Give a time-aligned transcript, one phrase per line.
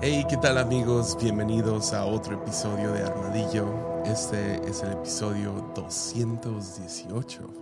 [0.00, 1.16] Hey, ¿qué tal amigos?
[1.20, 4.00] Bienvenidos a otro episodio de Armadillo.
[4.04, 7.52] Este es el episodio 218.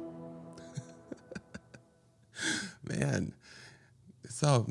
[2.82, 3.34] Vean,
[4.22, 4.66] he estado,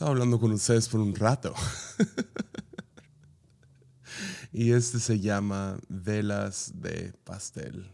[0.00, 1.54] hablando con ustedes por un rato.
[4.50, 7.92] y este se llama Velas de Pastel.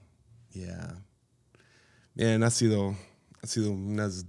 [0.52, 1.04] Yeah.
[2.14, 2.96] Bien, ha sido,
[3.42, 4.26] ha sido unas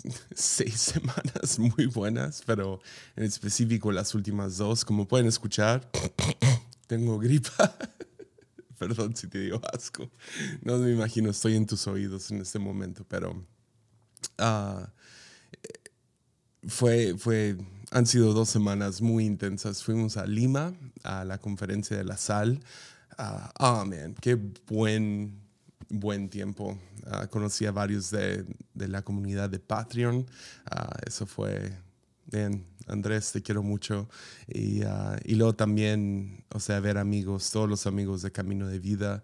[0.34, 2.80] seis semanas muy buenas, pero
[3.16, 5.90] en específico las últimas dos, como pueden escuchar,
[6.86, 7.76] tengo gripa.
[8.78, 10.10] Perdón si te digo asco.
[10.62, 13.30] No me imagino, estoy en tus oídos en este momento, pero
[14.40, 14.84] uh,
[16.66, 17.56] fue, fue,
[17.92, 19.84] han sido dos semanas muy intensas.
[19.84, 20.74] Fuimos a Lima,
[21.04, 22.60] a la conferencia de la sal.
[23.18, 24.34] Ah, oh, man, qué
[24.66, 25.41] buen
[25.92, 26.78] buen tiempo.
[27.06, 30.26] Ah, conocí a varios de, la comunidad de Patreon.
[30.66, 31.72] Ah, eso fue
[32.26, 32.64] bien.
[32.88, 34.08] Andrés, te quiero mucho.
[34.48, 38.80] Y, uh, y, luego también, o sea, ver amigos, todos los amigos de Camino de
[38.80, 39.22] Vida,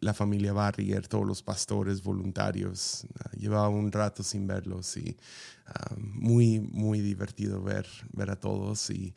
[0.00, 3.06] la familia Barrier, todos los pastores voluntarios.
[3.36, 5.16] llevaba un rato sin verlos y
[5.98, 8.90] muy, muy divertido ver, ver a todos.
[8.90, 9.14] Y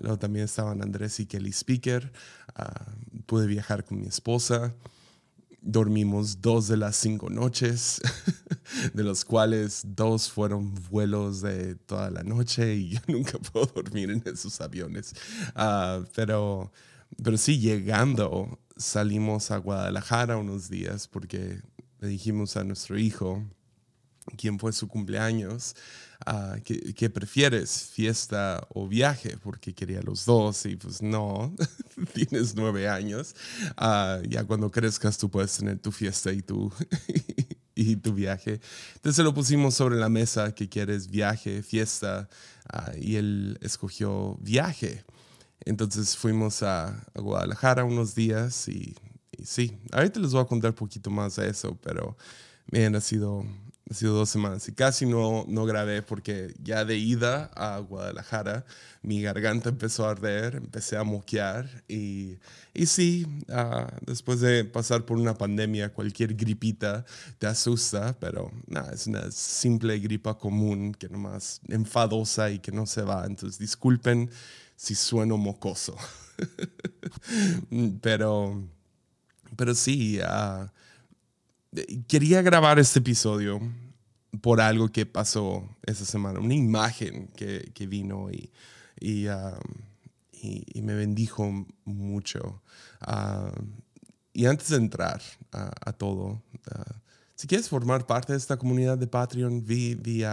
[0.00, 2.12] luego también estaban Andrés y Kelly Speaker.
[3.26, 4.74] pude viajar con mi esposa
[5.64, 8.00] dormimos dos de las cinco noches,
[8.94, 14.10] de los cuales dos fueron vuelos de toda la noche y yo nunca puedo dormir
[14.10, 15.14] en esos aviones.
[15.54, 16.70] Ah, pero,
[17.22, 21.62] pero sí, llegando, salimos a Guadalajara unos días porque
[22.00, 23.42] le dijimos a nuestro hijo,
[24.36, 25.76] quién fue su cumpleaños,
[26.26, 29.36] uh, ¿qué, prefieres, fiesta o viaje?
[29.42, 31.54] Porque quería los dos y pues no,
[32.14, 33.34] tienes nueve años,
[33.76, 36.72] ah, ya cuando crezcas tú puedes tener tu fiesta y tu,
[37.74, 38.60] y tu viaje.
[38.96, 42.28] Entonces lo pusimos sobre la mesa, que quieres viaje, fiesta,
[42.72, 45.04] ah, y él escogió viaje.
[45.64, 48.94] Entonces fuimos a, Guadalajara unos días y,
[49.32, 52.16] y, sí, ahorita les voy a contar un poquito más de eso, pero
[52.70, 53.44] bien, ha sido
[53.90, 58.64] ha sido dos semanas y casi no, no grabé porque ya de ida a Guadalajara
[59.02, 62.38] mi garganta empezó a arder, empecé a moquear y,
[62.72, 67.04] y sí, ah, después de pasar por una pandemia, cualquier gripita
[67.38, 72.86] te asusta, pero nada, es una simple gripa común que nomás enfadosa y que no
[72.86, 73.26] se va.
[73.26, 74.30] Entonces disculpen
[74.74, 75.96] si sueno mocoso.
[78.00, 78.66] pero,
[79.54, 80.66] pero sí, uh,
[82.06, 83.60] quería grabar este episodio
[84.40, 88.50] por algo que pasó esa semana, una imagen que, que vino y,
[89.00, 89.26] y,
[90.32, 92.62] y, me bendijo mucho.
[94.32, 96.42] y antes de entrar a, todo,
[97.34, 100.24] si quieres formar parte de esta comunidad de Patreon, vi, vi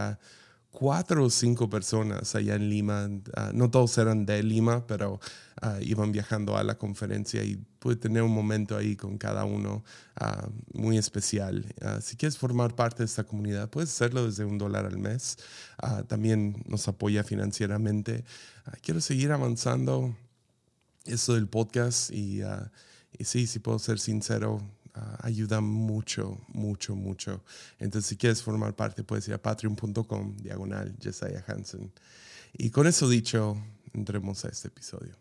[0.72, 3.10] cuatro o cinco personas allá en Lima.
[3.36, 5.20] Ah, no todos eran de Lima, pero
[5.62, 9.84] ah, iban viajando a la conferencia y pude tener un momento ahí con cada uno
[10.16, 11.66] ah, muy especial.
[12.02, 15.38] si quieres formar parte de esta comunidad, puedes hacerlo desde un dólar al mes.
[16.08, 18.24] también nos apoya financieramente.
[18.82, 20.16] quiero seguir avanzando
[21.06, 22.42] eso del podcast y,
[23.18, 24.62] y sí, si puedo ser sincero,
[24.94, 27.44] Ah, ayuda mucho, mucho, mucho.
[27.80, 31.92] Entonces, si quieres formar parte, puedes ir a patreon.com, diagonal, Jesiah Hansen.
[32.54, 33.58] Y con eso dicho,
[33.94, 35.16] entremos a este episodio.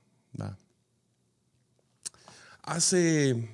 [2.62, 3.48] Hace,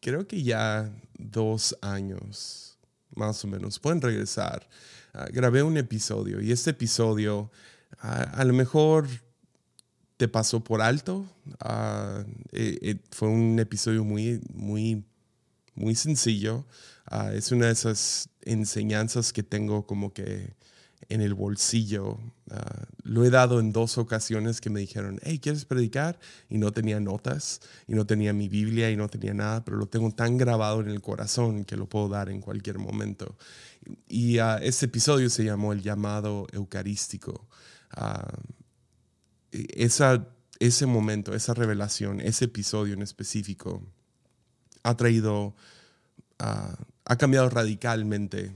[0.00, 2.78] creo que ya dos años,
[3.14, 4.68] más o menos, pueden regresar.
[5.12, 7.50] Ah, grabé un episodio y este episodio
[8.00, 9.06] a lo mejor
[10.16, 11.26] te pasó por alto.
[12.52, 15.04] Eh, eh, fue un episodio muy, muy
[15.74, 16.64] muy sencillo.
[17.06, 20.54] Ah, es una de esas enseñanzas que tengo como que
[21.08, 22.18] en el bolsillo.
[22.50, 26.18] Ah, lo he dado en dos ocasiones que me dijeron, hey, ¿quieres predicar?
[26.48, 29.86] Y no tenía notas, y no tenía mi Biblia, y no tenía nada, pero lo
[29.86, 33.36] tengo tan grabado en el corazón que lo puedo dar en cualquier momento.
[34.08, 37.46] Y uh, ese episodio se llamó El llamado eucarístico.
[39.50, 40.26] esa,
[40.58, 43.82] ese momento, esa revelación, ese episodio en específico,
[44.82, 45.54] ha traído,
[47.04, 48.54] ha cambiado radicalmente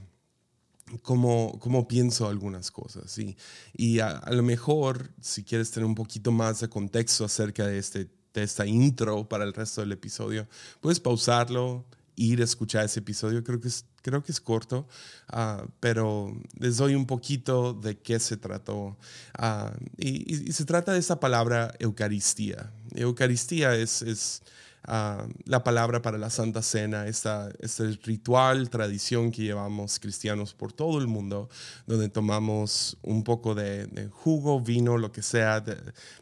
[1.01, 3.17] cómo, cómo, pienso algunas cosas.
[3.17, 3.37] Y,
[3.75, 8.09] y a, lo mejor, si quieres tener un poquito más de contexto acerca de, este,
[8.33, 10.47] de esta intro para el resto del episodio,
[10.81, 13.43] puedes pausarlo, ir a escuchar ese episodio.
[13.43, 14.87] Creo que es, creo que es corto,
[15.29, 18.97] ah, pero les doy un poquito de qué se trató.
[19.37, 22.71] Ah, y, se trata de esta palabra Eucaristía.
[22.95, 24.41] Eucaristía es
[24.85, 30.73] ah, la palabra para la Santa Cena, esta, este ritual, tradición que llevamos cristianos por
[30.73, 31.49] todo el mundo,
[31.87, 35.63] donde tomamos un poco de, jugo, vino, lo que sea.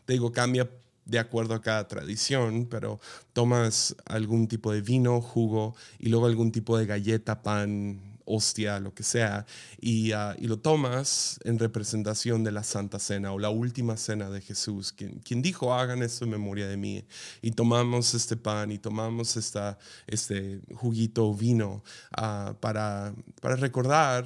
[0.08, 0.70] digo, cambia
[1.08, 3.00] de acuerdo a cada tradición, pero
[3.34, 8.94] tomas algún tipo de vino, jugo y luego algún tipo de galleta, pan, hostia, lo
[8.94, 9.46] que sea,
[9.80, 14.30] y, ah, y, lo tomas en representación de la Santa Cena o la última cena
[14.30, 17.06] de Jesús, quien, quien dijo, hagan esto en memoria de mí.
[17.42, 21.84] Y tomamos este pan y tomamos esta, este juguito vino
[22.18, 24.26] uh, para, para recordar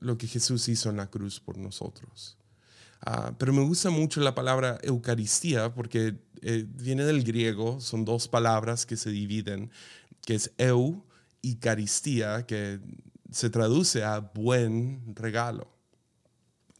[0.00, 2.36] lo que Jesús hizo en la cruz por nosotros.
[3.06, 8.28] Uh, pero me gusta mucho la palabra Eucaristía porque eh, viene del griego, son dos
[8.28, 9.70] palabras que se dividen,
[10.26, 11.02] que es eu,
[11.50, 12.80] Eucaristía, que
[13.30, 15.68] se traduce a buen regalo.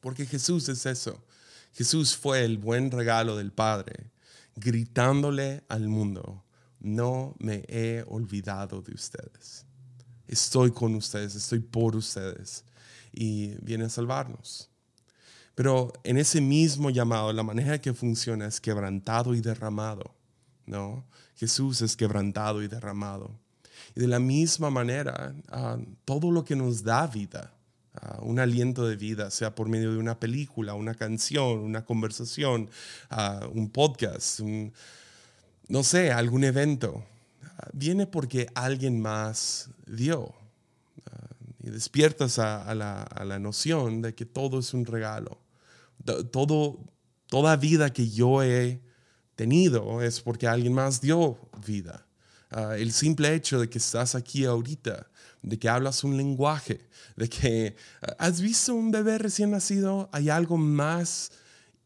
[0.00, 1.24] Porque Jesús es eso.
[1.72, 4.10] Jesús fue el buen regalo del Padre,
[4.56, 6.44] gritándole al mundo,
[6.84, 9.64] no me he olvidado de ustedes.
[10.28, 12.64] Estoy con ustedes, estoy por ustedes.
[13.10, 14.70] Y viene a salvarnos.
[15.54, 20.14] Pero en ese mismo llamado, la manera que funciona es quebrantado y derramado.
[20.66, 21.06] ¿no?
[21.36, 23.38] Jesús es quebrantado y derramado.
[23.96, 27.52] Y de la misma manera, ah, todo lo que nos da vida,
[27.94, 32.68] ah, un aliento de vida, sea por medio de una película, una canción, una conversación,
[33.10, 34.40] ah, un podcast,
[35.68, 37.04] no sé, algún evento,
[37.72, 40.34] viene porque alguien más dio.
[41.60, 45.38] y despiertas a, la, a, la, noción de que todo es un regalo.
[46.30, 46.78] Todo,
[47.28, 48.82] toda vida que yo he
[49.34, 52.04] tenido es porque alguien más dio vida.
[52.56, 55.08] Ah, el simple hecho de que estás aquí ahorita,
[55.42, 56.86] de que hablas un lenguaje,
[57.16, 61.32] de que ah, has visto un bebé recién nacido, hay algo más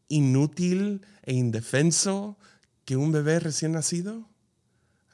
[0.09, 2.37] inútil e indefenso
[2.85, 4.29] que un bebé recién nacido.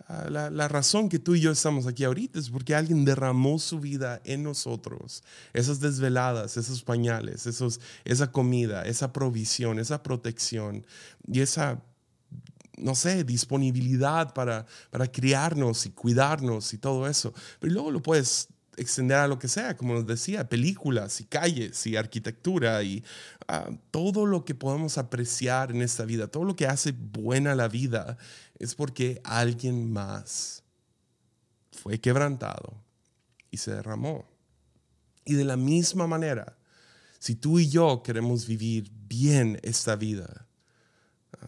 [0.10, 3.58] Ah, la, la, razón que tú y yo estamos aquí ahorita es porque alguien derramó
[3.58, 5.24] su vida en nosotros.
[5.54, 10.86] Esas desveladas, esos pañales, esos, esa comida, esa provisión, esa protección
[11.26, 11.82] y esa
[12.78, 17.34] no sé, disponibilidad para, para criarnos y cuidarnos y todo eso.
[17.60, 21.86] Pero luego lo puedes extender a lo que sea, como les decía, películas y calles
[21.88, 23.04] y arquitectura y
[23.48, 27.68] ah, todo lo que podemos apreciar en esta vida, todo lo que hace buena la
[27.68, 28.18] vida,
[28.60, 30.64] es porque alguien más
[31.72, 32.82] fue quebrantado
[33.52, 34.28] y se derramó.
[35.26, 36.58] Y de la misma manera,
[37.20, 40.45] si tú y yo queremos vivir bien esta vida,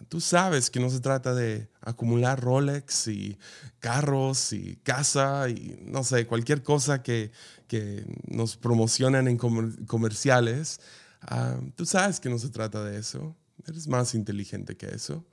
[0.10, 3.38] Tú sabes que no se trata de acumular Rolex y
[3.80, 7.32] carros y casa y no sé, cualquier cosa que,
[7.68, 10.80] que nos promocionan en comerciales.
[11.22, 13.36] Ah, tú sabes que no se trata de eso.
[13.66, 15.26] Eres más inteligente que eso.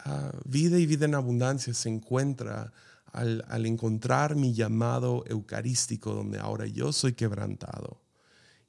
[0.00, 2.72] Ah, vida y vida en abundancia se encuentra
[3.12, 8.00] al, al encontrar mi llamado eucarístico, donde ahora yo soy quebrantado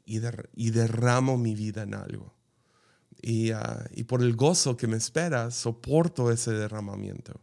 [0.05, 0.19] y,
[0.55, 2.38] y derramo mi vida en algo.
[3.53, 7.41] Ah, y, por el gozo que me espera, soporto ese derramamiento.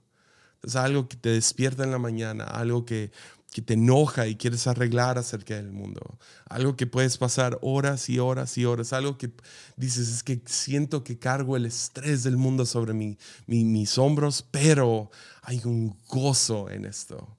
[0.62, 3.12] Es algo que te despierta en la mañana, algo que,
[3.52, 6.18] que te enoja y quieres arreglar acerca del mundo,
[6.48, 9.32] algo que puedes pasar horas y horas y horas, algo que
[9.76, 15.10] dices es que siento que cargo el estrés del mundo sobre mi, mis hombros, pero
[15.42, 17.36] hay un gozo en esto.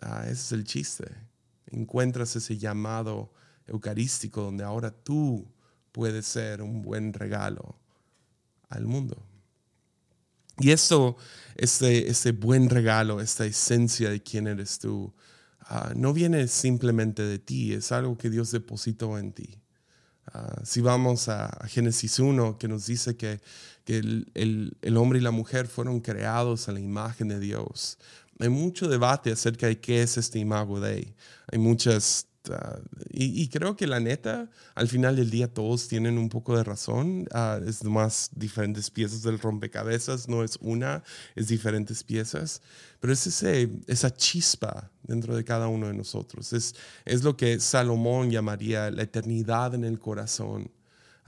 [0.00, 1.06] Ah, ese es el chiste.
[1.66, 3.32] Encuentras ese llamado
[3.66, 5.46] eucarístico donde ahora tú
[5.94, 7.78] puede ser un buen regalo
[8.68, 9.24] al mundo.
[10.58, 11.16] Y esto,
[11.54, 15.14] este, este buen regalo, esta esencia de quién eres tú,
[15.60, 19.60] ah, no viene simplemente de ti, es algo que Dios depositó en ti.
[20.32, 23.40] Ah, si vamos a, Génesis 1, que nos dice que,
[23.84, 27.98] que el, el, hombre y la mujer fueron creados a la imagen de Dios,
[28.40, 31.14] hay mucho debate acerca de qué es este imago de
[31.52, 32.26] Hay muchas
[33.10, 37.26] y, creo que la neta, al final del día todos tienen un poco de razón.
[37.32, 41.02] Ah, es más diferentes piezas del rompecabezas, no es una,
[41.36, 42.60] es diferentes piezas.
[43.00, 46.52] Pero es ese, esa chispa dentro de cada uno de nosotros.
[46.52, 46.74] Es,
[47.04, 50.70] es lo que Salomón llamaría la eternidad en el corazón.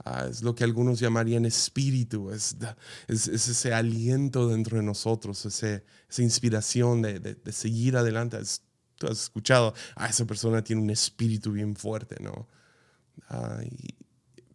[0.05, 2.55] Ah, es lo que algunos llamarían espíritu, es,
[3.07, 8.37] es, ese aliento dentro de nosotros, ese, esa inspiración de, de, de seguir adelante.
[8.39, 8.61] Es
[8.97, 12.47] tú has escuchado, ah, esa persona tiene un espíritu bien fuerte, ¿no?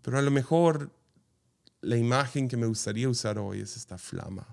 [0.03, 0.91] pero a lo mejor
[1.81, 4.47] la imagen que me gustaría usar hoy es esta flama.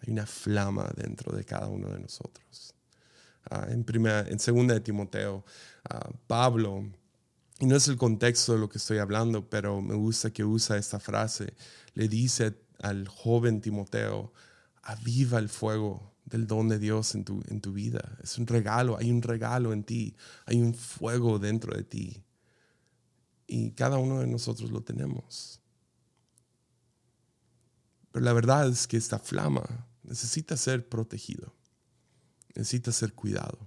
[0.00, 2.74] Hay una flama dentro de cada uno de nosotros.
[3.50, 5.44] Ah, en, primera, en segunda de Timoteo,
[5.88, 6.84] ah, Pablo,
[7.60, 10.78] y no es el contexto de lo que estoy hablando, pero me gusta que usa
[10.78, 11.54] esta frase,
[11.94, 14.32] le dice al joven Timoteo,
[14.82, 18.18] aviva el fuego del don de Dios en tu, en tu vida.
[18.22, 20.16] Es un regalo, hay un regalo en ti,
[20.46, 22.24] hay un fuego dentro de ti.
[23.46, 25.60] Y cada uno de nosotros lo tenemos.
[28.10, 31.52] Pero la verdad es que esta flama necesita ser protegido,
[32.54, 33.58] necesita ser cuidado,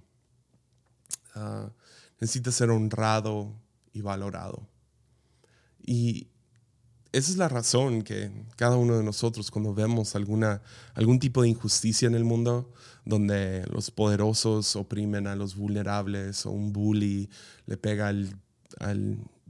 [1.34, 1.70] ah,
[2.18, 3.54] necesita ser honrado
[3.92, 4.66] y valorado.
[5.80, 6.28] Y
[7.12, 10.60] esa es la razón que cada uno de nosotros cuando vemos alguna,
[10.94, 12.72] algún tipo de injusticia en el mundo,
[13.04, 17.30] donde los poderosos oprimen a los vulnerables o un bully
[17.66, 18.36] le pega al,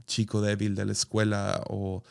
[0.05, 2.01] chico débil de la escuela o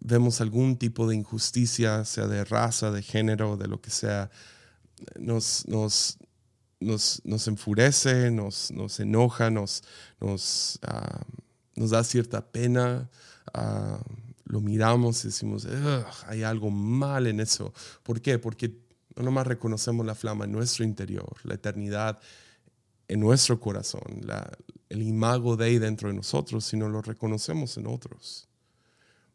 [0.00, 4.30] vemos algún tipo de injusticia, sea de raza, de género, de lo que sea,
[5.18, 6.18] nos, nos,
[6.78, 9.82] nos, enfurece, nos, nos enoja, nos,
[10.20, 11.22] nos, ah,
[11.74, 13.10] nos da cierta pena.
[13.52, 13.98] Ah,
[14.44, 15.66] lo miramos y decimos,
[16.26, 17.72] hay algo mal en eso.
[18.02, 18.38] ¿Por qué?
[18.38, 18.78] Porque
[19.16, 22.20] no nomás reconocemos la flama en nuestro interior, la eternidad
[23.08, 24.22] en nuestro corazón,
[24.88, 28.48] el imago de ahí dentro de nosotros, sino lo reconocemos en otros.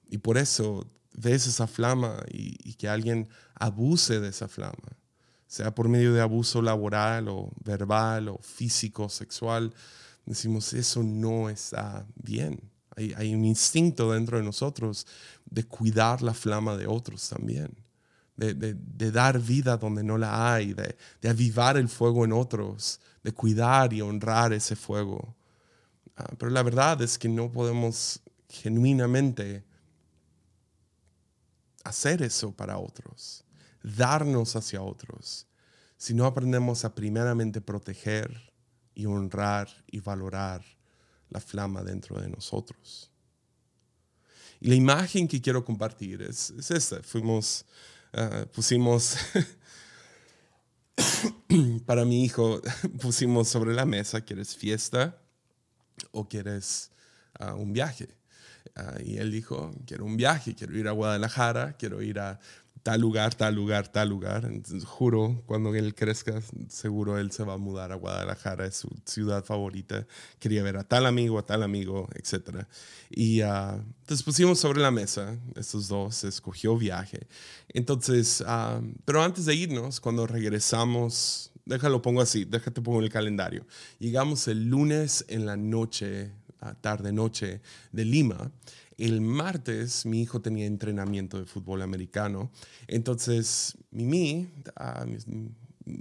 [0.10, 4.98] Y por eso ves esa flama y, que alguien abuse de esa flama,
[5.48, 9.74] sea por medio de abuso laboral o verbal o físico, sexual,
[10.25, 12.69] decimos, eso no está bien.
[13.15, 15.08] Hay, un instinto dentro de nosotros
[15.46, 17.74] de cuidar la flama de otros también,
[18.36, 23.32] de, dar vida donde no la hay, de, de, avivar el fuego en otros, de
[23.32, 25.36] cuidar y honrar ese fuego.
[26.18, 29.63] Ah, pero la verdad es que no podemos genuinamente
[31.86, 33.46] hacer eso para otros,
[33.82, 35.48] darnos hacia otros,
[35.96, 38.53] si no aprendemos a primeramente proteger
[38.94, 40.63] y honrar y valorar
[41.29, 43.12] la flama dentro de nosotros.
[44.59, 47.01] Y la imagen que quiero compartir es, es esta.
[47.01, 47.65] Fuimos,
[48.13, 49.15] ah, pusimos,
[51.86, 52.62] para mi hijo,
[53.01, 55.17] pusimos sobre la mesa, ¿quieres fiesta
[56.12, 56.91] o quieres
[57.39, 58.09] ah, un viaje?
[58.75, 62.39] Ah, y él dijo, quiero un viaje, quiero ir a Guadalajara, quiero ir a
[62.83, 64.50] tal lugar, tal lugar, tal lugar.
[64.86, 69.43] Juro, cuando él crezca, seguro él se va a mudar a Guadalajara, es su ciudad
[69.43, 70.05] favorita.
[70.39, 72.65] Quería ver a tal amigo, a tal amigo, etc.
[73.09, 77.27] Y uh, entonces pusimos sobre la mesa estos dos, escogió viaje.
[77.69, 83.65] Entonces, uh, pero antes de irnos, cuando regresamos, déjalo pongo así, déjate pongo el calendario.
[84.00, 86.31] Llegamos el lunes en la noche,
[86.81, 88.51] tarde noche de Lima
[89.06, 92.51] el martes mi hijo tenía entrenamiento de fútbol americano.
[92.88, 95.51] Entonces, Mimi, ah, mi,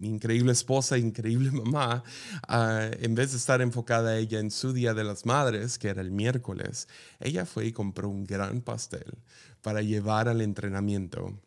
[0.02, 2.02] increíble esposa, increíble mamá,
[2.48, 6.10] en vez de estar enfocada ella en su Día de las Madres, que era el
[6.10, 6.88] miércoles,
[7.20, 9.18] ella fue y compró un gran pastel
[9.62, 11.38] para llevar al entrenamiento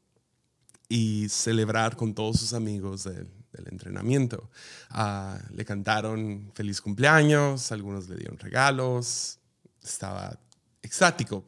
[0.90, 3.28] y celebrar con todos sus amigos del,
[3.70, 4.50] entrenamiento.
[4.90, 9.40] Ah, le cantaron feliz cumpleaños, algunos le dieron regalos,
[9.84, 10.40] estaba
[10.82, 11.44] exático.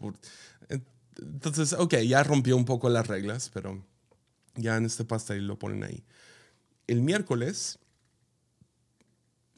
[1.17, 3.83] Entonces, ok, ya rompió un poco las reglas, pero
[4.55, 6.03] ya en este pastel lo ponen ahí.
[6.87, 7.79] El miércoles,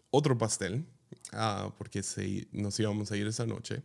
[0.09, 0.85] otro pastel,
[1.31, 2.01] ah, porque
[2.51, 3.83] nos íbamos a ir esa noche.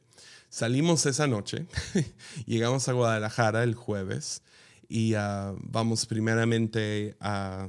[0.49, 1.67] Salimos esa noche,
[2.47, 4.43] llegamos a Guadalajara el jueves
[4.89, 7.69] y ah, vamos primeramente a,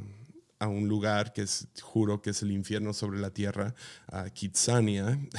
[0.61, 3.75] a, un lugar que es, juro que es el infierno sobre la tierra,
[4.07, 5.19] a Kitsania.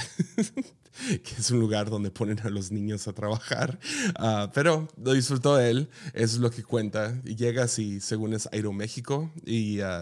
[1.23, 3.79] que es un lugar donde ponen a los niños a trabajar.
[4.15, 7.19] Ah, pero lo disfrutó él, es lo que cuenta.
[7.25, 10.01] Y llegas según es Aeroméxico y uh,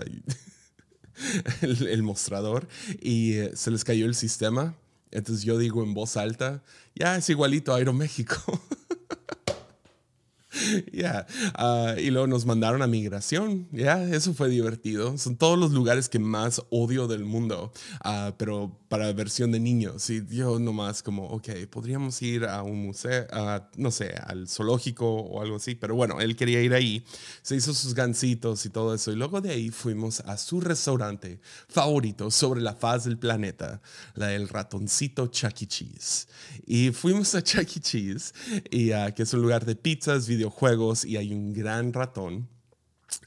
[1.61, 2.67] el, mostrador
[3.01, 4.75] y eh, se les cayó el sistema.
[5.11, 6.63] Entonces yo digo en voz alta,
[6.95, 8.61] ya es igualito a Aeroméxico.
[10.91, 11.25] Ya,
[11.55, 15.17] ah, y luego nos mandaron a migración, ya, eso fue divertido.
[15.17, 17.71] Son todos los lugares que más odio del mundo,
[18.05, 20.09] uh, pero para versión de niños.
[20.09, 23.25] Y yo nomás como, ok, podríamos ir a un museo,
[23.77, 27.05] no sé, al zoológico o algo así, pero bueno, él quería ir ahí.
[27.41, 29.11] Se hizo sus gancitos y todo eso.
[29.11, 33.81] Y luego de ahí fuimos a su restaurante favorito sobre la faz del planeta,
[34.15, 35.67] la del ratoncito Chuck E.
[35.67, 36.27] Cheese.
[36.65, 37.79] Y fuimos a Chuck E.
[37.79, 38.33] Cheese,
[38.69, 40.60] y, uh, que es un lugar de pizzas, videojuegos
[41.05, 42.47] y hay un gran ratón.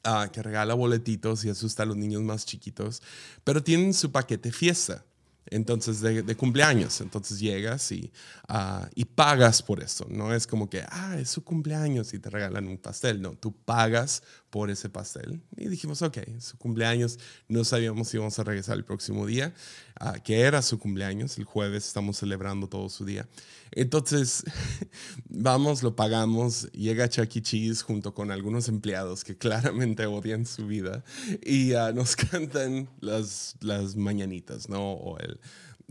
[0.03, 3.03] Uh, que regala boletitos y asusta a los niños más chiquitos,
[3.45, 5.05] pero tienen su paquete fiesta.
[5.47, 7.00] Entonces, de, cumpleaños.
[7.00, 8.11] Entonces llegas y,
[8.49, 10.07] ah, pagas por eso.
[10.09, 13.21] No es como que, ah, es su cumpleaños y te regalan un pastel.
[13.21, 14.23] No, tú pagas
[14.54, 15.42] por ese pastel.
[15.56, 17.18] Y dijimos, ok, su cumpleaños.
[17.49, 19.52] No sabíamos si íbamos a regresar el próximo día,
[20.00, 21.38] uh, que era su cumpleaños.
[21.38, 23.26] El jueves estamos celebrando todo su día.
[23.73, 24.44] Entonces,
[25.28, 26.70] vamos, lo pagamos.
[26.70, 27.42] Llega Chuck E.
[27.42, 31.02] Cheese junto con algunos empleados que claramente odian su vida
[31.44, 34.92] y uh, nos cantan las, las mañanitas, ¿no?
[34.92, 35.40] O el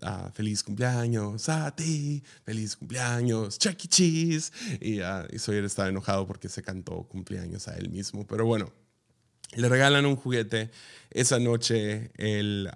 [0.04, 3.88] uh, feliz cumpleaños a ti, feliz cumpleaños, Chuck E.
[3.88, 4.52] Cheese.
[4.80, 8.28] Y, y Sawyer estaba enojado porque se cantó cumpleaños a él mismo.
[8.28, 8.72] Pero bueno,
[9.56, 10.72] le regalan un juguete.
[11.10, 12.70] Esa noche él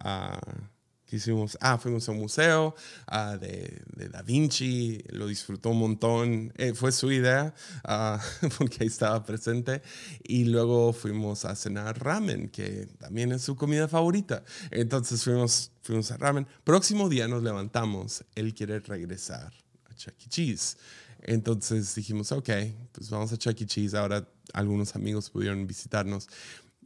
[1.15, 2.75] hicimos, ah, fuimos a un museo
[3.07, 7.53] ah, de, de, Da Vinci, lo disfrutó un montón, eh, fue su idea,
[7.85, 8.21] ah,
[8.57, 9.81] porque ahí estaba presente,
[10.23, 14.43] y luego fuimos a cenar ramen, que también es su comida favorita.
[14.71, 16.45] Entonces fuimos, fuimos a ramen.
[16.63, 19.53] Próximo día nos levantamos, él quiere regresar
[19.89, 20.29] a Chuck E.
[20.29, 20.77] Cheese.
[21.21, 22.49] Entonces dijimos, ok,
[22.91, 23.65] pues vamos a Chuck E.
[23.65, 23.95] Cheese.
[23.95, 26.27] Ahora algunos amigos pudieron visitarnos.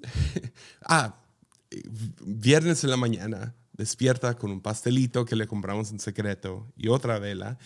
[0.85, 1.15] ah,
[2.21, 7.17] viernes en la mañana despierta con un pastelito que le compramos en secreto y otra
[7.17, 7.57] vela.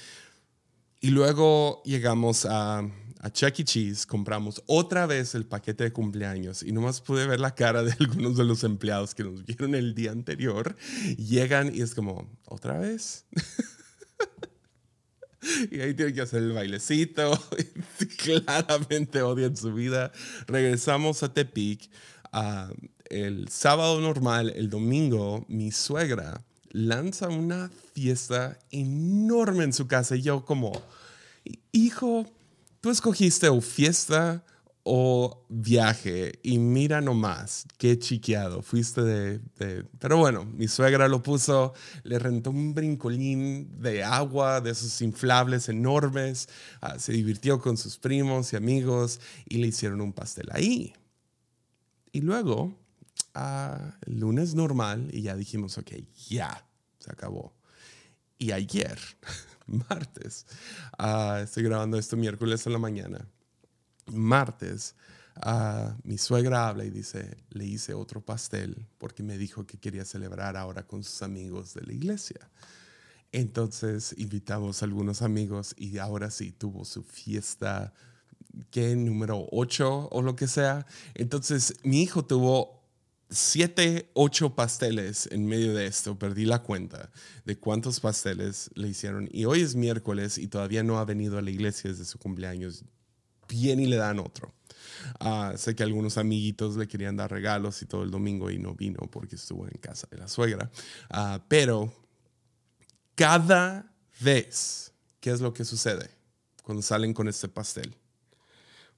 [1.01, 3.65] Y luego llegamos a, a Chuck E.
[3.65, 7.91] Cheese, compramos otra vez el paquete de cumpleaños y nomás pude ver la cara de
[7.99, 10.77] algunos de los empleados que nos vieron el día anterior.
[11.17, 13.25] Llegan y es como, ¿otra vez?
[15.69, 17.37] y ahí tienen que hacer el bailecito.
[18.23, 20.13] Claramente odian su vida.
[20.47, 21.89] Regresamos a Tepic.
[22.31, 22.69] a
[23.09, 30.21] el sábado normal, el domingo, mi suegra lanza una fiesta enorme en su casa y
[30.21, 30.73] yo como,
[31.71, 32.25] hijo,
[32.81, 34.43] tú escogiste o fiesta
[34.83, 41.73] o viaje y mira nomás, qué chiqueado, fuiste de, Pero bueno, mi suegra lo puso,
[42.03, 46.49] le rentó un brincolín de agua, de esos inflables enormes,
[46.81, 49.19] ah, se divirtió con sus primos y amigos
[49.49, 50.93] y le hicieron un pastel ahí.
[52.11, 52.84] Y luego
[54.05, 55.91] el lunes normal y ya dijimos, ok,
[56.29, 56.65] ya,
[56.99, 57.53] se acabó.
[58.37, 58.99] Y ayer,
[59.65, 60.45] martes,
[60.97, 63.27] ah, estoy grabando esto miércoles en la mañana,
[64.07, 64.95] martes,
[65.35, 70.05] ah, mi suegra habla y dice, le hice otro pastel porque me dijo que quería
[70.05, 72.49] celebrar ahora con sus amigos de la iglesia.
[73.31, 77.93] Entonces invitamos a algunos amigos y ahora sí tuvo su fiesta,
[78.71, 78.95] ¿qué?
[78.95, 80.85] Número 8 o lo que sea.
[81.15, 82.74] Entonces mi hijo tuvo
[83.29, 86.17] siete, ocho pasteles en medio de esto.
[86.17, 87.11] Perdí la cuenta
[87.45, 89.29] de cuántos pasteles le hicieron.
[89.31, 92.83] Y hoy es miércoles y todavía no ha venido a la iglesia desde su cumpleaños.
[93.47, 94.53] Bien y le dan otro.
[95.19, 98.73] Ah, sé que algunos amiguitos le querían dar regalos y todo el domingo y no
[98.73, 100.71] vino porque estuvo en casa de la suegra.
[101.09, 101.93] Ah, pero
[103.13, 106.09] cada vez, ¿qué es lo que sucede
[106.63, 107.95] cuando salen con este pastel?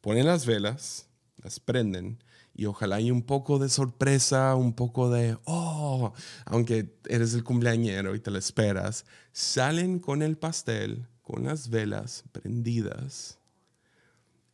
[0.02, 1.08] Ponen las velas,
[1.44, 2.20] las prenden
[2.58, 6.12] y ojalá hay un poco de sorpresa, un poco de, oh,
[6.46, 12.24] aunque eres el cumpleañero y te lo esperas, salen con el pastel, con las velas
[12.32, 13.38] prendidas.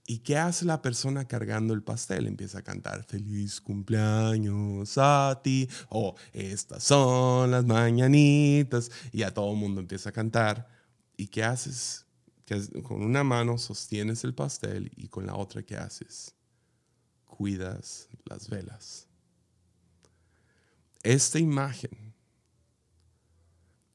[0.06, 2.28] ¿Y qué hace la persona cargando el pastel?
[2.28, 9.54] Empieza a cantar feliz cumpleaños a ti o estas son las mañanitas y a todo
[9.54, 10.68] el mundo empieza a cantar.
[11.16, 12.06] ¿Y qué haces?
[12.44, 16.36] Que con una mano sostienes el pastel y con la otra ¿qué haces?
[17.52, 19.08] Las velas.
[21.04, 22.14] Esta imagen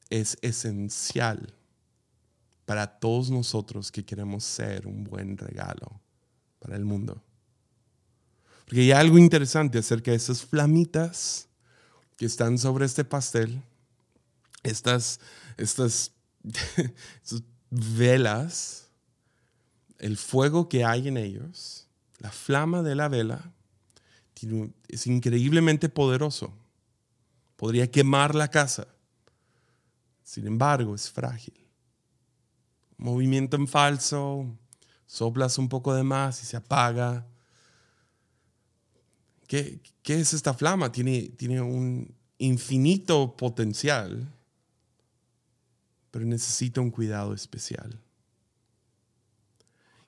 [0.09, 1.53] es esencial
[2.65, 5.99] para todos nosotros que queremos ser un buen regalo
[6.59, 7.23] para el mundo.
[8.65, 11.47] Porque hay algo interesante acerca de esas flamitas
[12.15, 13.63] que están sobre este pastel,
[14.61, 15.19] estas,
[15.57, 16.11] estas,
[17.23, 18.89] estas velas,
[19.97, 21.88] el fuego que hay en ellos
[22.19, 23.53] la flama de la vela
[24.87, 26.53] es increíblemente poderoso.
[27.55, 28.87] Podría quemar la casa.
[30.23, 31.53] Sin embargo, es frágil.
[32.97, 34.45] Movimiento en falso,
[35.05, 37.27] soplas un poco de más y se apaga.
[39.47, 40.91] ¿Qué, es esta flama?
[40.91, 44.31] Tiene, tiene un infinito potencial,
[46.11, 47.99] pero necesita un cuidado especial.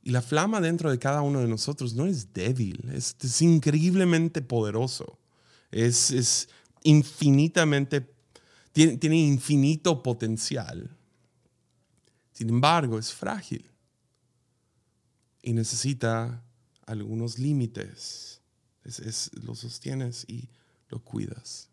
[0.03, 5.19] Y la flama dentro de cada uno de nosotros no es débil, es, increíblemente poderoso.
[5.69, 6.49] Es,
[6.83, 8.09] infinitamente,
[8.73, 10.89] tiene, tiene infinito potencial.
[12.31, 13.69] Sin embargo, es frágil
[15.43, 16.43] y necesita
[16.85, 18.41] algunos límites.
[19.43, 20.49] lo sostienes y
[20.89, 21.69] lo cuidas.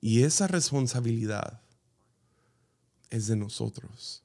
[0.00, 1.60] Y esa responsabilidad
[3.10, 4.22] es de nosotros.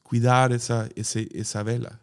[0.00, 2.00] Cuidar esa, esa vela.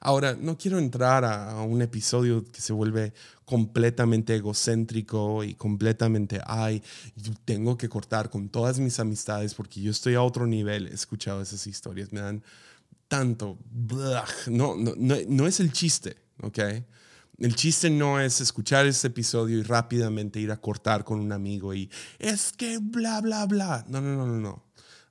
[0.00, 3.12] Ahora, no quiero entrar a, un episodio que se vuelve
[3.44, 6.82] completamente egocéntrico y completamente, ay,
[7.16, 10.88] yo tengo que cortar con todas mis amistades porque yo estoy a otro nivel.
[10.88, 12.42] He escuchado esas historias, me dan
[13.08, 13.58] tanto,
[14.48, 16.58] no, no, no, es el chiste, ¿ok?
[17.38, 21.74] El chiste no es escuchar este episodio y rápidamente ir a cortar con un amigo
[21.74, 23.84] y es que bla, bla, bla.
[23.88, 24.65] No, no, no, no, no.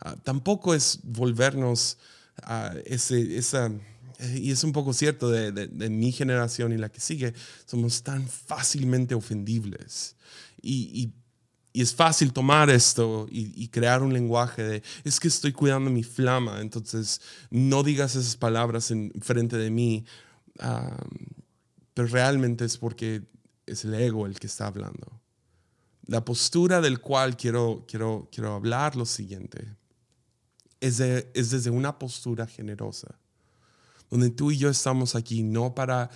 [0.05, 1.97] Ah, tampoco es volvernos
[2.43, 3.71] a ese, esa
[4.19, 7.33] eh, y es un poco cierto de, mi generación y la que sigue,
[7.65, 10.15] somos tan fácilmente ofendibles.
[10.61, 11.11] Y,
[11.73, 16.61] es fácil tomar esto y, crear un lenguaje de, es que estoy cuidando mi flama,
[16.61, 20.05] entonces no digas esas palabras en frente de mí,
[21.93, 23.23] pero realmente es porque
[23.65, 25.19] es el ego el que está hablando.
[26.05, 29.75] La postura del cual quiero, quiero, quiero hablar lo siguiente
[30.81, 33.19] es, es desde una postura generosa
[34.09, 36.09] donde tú y yo estamos aquí no para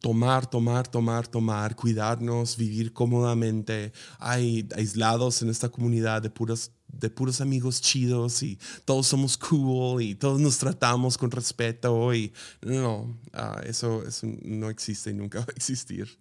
[0.00, 7.10] tomar, tomar, tomar, tomar, cuidarnos, vivir cómodamente, hay aislados en esta comunidad de puros, de
[7.10, 13.18] puros amigos chidos y todos somos cool y todos nos tratamos con respeto y no,
[13.32, 16.18] ah, eso, eso no existe y nunca va a existir.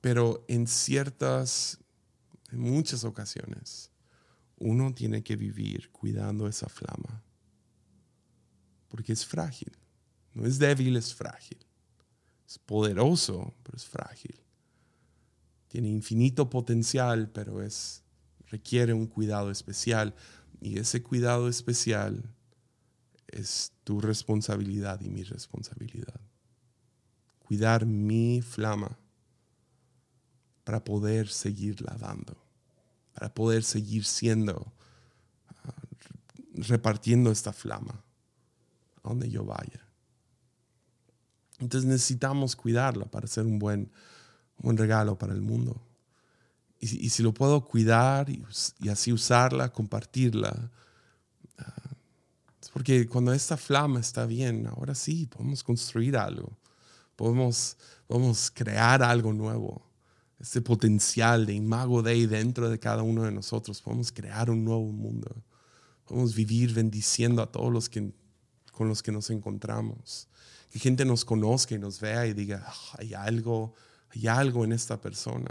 [0.00, 1.78] pero en ciertas,
[2.50, 3.90] en muchas ocasiones,
[4.60, 7.24] uno tiene que vivir cuidando esa flama
[8.90, 9.72] porque es frágil.
[10.34, 11.58] No es débil, es frágil.
[12.46, 14.34] Es poderoso, pero es frágil.
[15.68, 18.02] Tiene infinito potencial, pero es,
[18.48, 20.14] requiere un cuidado especial.
[20.60, 22.34] Y ese cuidado especial
[23.28, 26.20] es tu responsabilidad y mi responsabilidad.
[27.38, 28.98] Cuidar mi flama
[30.64, 32.36] para poder seguir lavando,
[33.14, 34.72] para poder seguir siendo,
[35.64, 35.74] ah,
[36.54, 38.02] repartiendo esta flama
[39.02, 39.86] a donde yo vaya.
[41.58, 43.90] Entonces necesitamos cuidarla para ser un buen,
[44.58, 45.80] buen regalo para el mundo.
[46.82, 48.42] Y, si lo puedo cuidar y,
[48.88, 50.70] así usarla, compartirla,
[51.58, 51.90] ah,
[52.62, 56.56] es porque cuando esta flama está bien, ahora sí, podemos construir algo,
[57.16, 59.89] podemos, podemos crear algo nuevo.
[60.40, 64.90] Este potencial de imago Dei dentro de cada uno de nosotros, podemos crear un nuevo
[64.90, 65.44] mundo.
[66.06, 68.12] Podemos vivir bendiciendo a todos los que
[68.80, 70.26] con los que nos encontramos.
[70.70, 73.74] Que gente nos conozca y nos vea y diga, ah, hay algo,
[74.08, 75.50] hay algo en esta persona.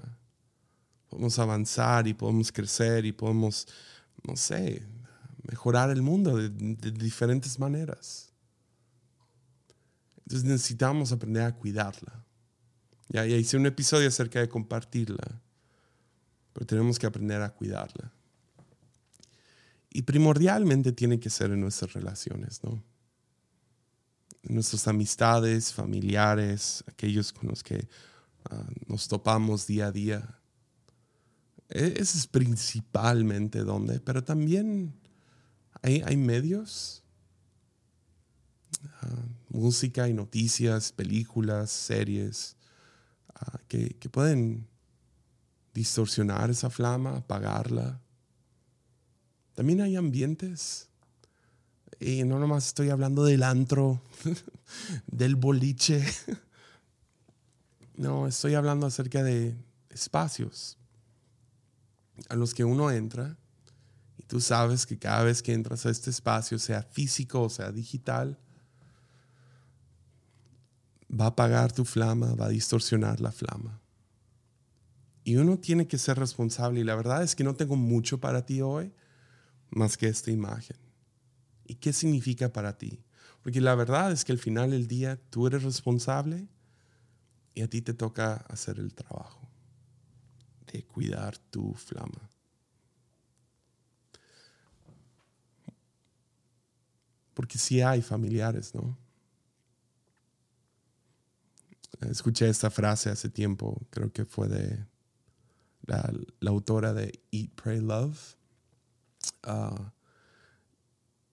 [1.08, 3.68] Podemos avanzar y podemos crecer y podemos,
[4.24, 4.82] no sé,
[5.44, 8.34] mejorar el mundo de, diferentes maneras.
[10.24, 12.26] Entonces necesitamos aprender a cuidarla.
[13.10, 15.42] Ya, ya hice un episodio acerca de compartirla,
[16.54, 18.14] pero tenemos que aprender a cuidarla.
[19.92, 22.84] Y primordialmente tiene que ser en nuestras relaciones, ¿no?
[24.44, 27.88] nuestras amistades, familiares, aquellos con los que
[28.50, 30.40] ah, nos topamos día a día.
[31.70, 34.94] E, ese es principalmente donde, pero también
[35.82, 37.04] hay, hay medios,
[39.02, 42.56] ah, música y noticias, películas, series,
[43.40, 44.68] ah, que, que pueden
[45.74, 48.02] distorsionar esa flama, apagarla.
[49.56, 50.90] También hay ambientes
[52.00, 54.02] y no nomás estoy hablando del antro,
[55.08, 56.06] del boliche.
[57.96, 59.58] No, estoy hablando acerca de
[59.90, 60.78] espacios
[62.30, 63.38] a los que uno entra
[64.18, 67.74] y tú sabes que cada vez que entras a este espacio, sea físico o sea
[67.74, 68.40] digital,
[71.10, 73.82] va a apagar tu flama, va a distorsionar la flama.
[75.24, 78.46] Y uno tiene que ser responsable y la verdad es que no tengo mucho para
[78.46, 78.94] ti hoy
[79.70, 80.78] más que esta imagen.
[81.66, 83.04] ¿Y qué significa para ti?
[83.44, 86.48] Porque la verdad es que al final del día tú eres responsable
[87.54, 89.48] y a ti te toca hacer el trabajo
[90.72, 92.30] de cuidar tu flama.
[97.34, 98.98] Porque sí hay familiares, ¿no?
[102.02, 104.86] Escuché esta frase hace tiempo, creo que fue de
[105.86, 106.12] la,
[106.48, 108.36] autora de Eat, Pray, Love.
[109.44, 109.94] Ah,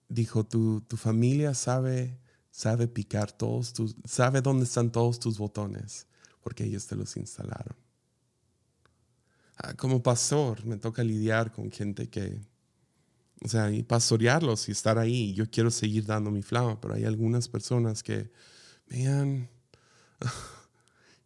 [0.09, 2.19] dijo, tu, tu familia sabe,
[2.51, 6.07] sabe picar todos tus, sabe dónde están todos tus botones,
[6.41, 7.75] porque ellos te los instalaron.
[9.57, 12.39] Ah, como pastor, me toca lidiar con gente que,
[13.43, 15.33] o sea, y pastorearlos y estar ahí.
[15.33, 18.31] Yo quiero seguir dando mi flama, pero hay algunas personas que,
[18.87, 19.49] vean,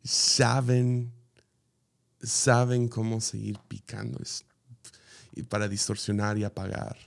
[0.03, 1.11] saben
[2.23, 4.19] saben cómo seguir picando
[5.49, 6.97] para distorsionar y apagar.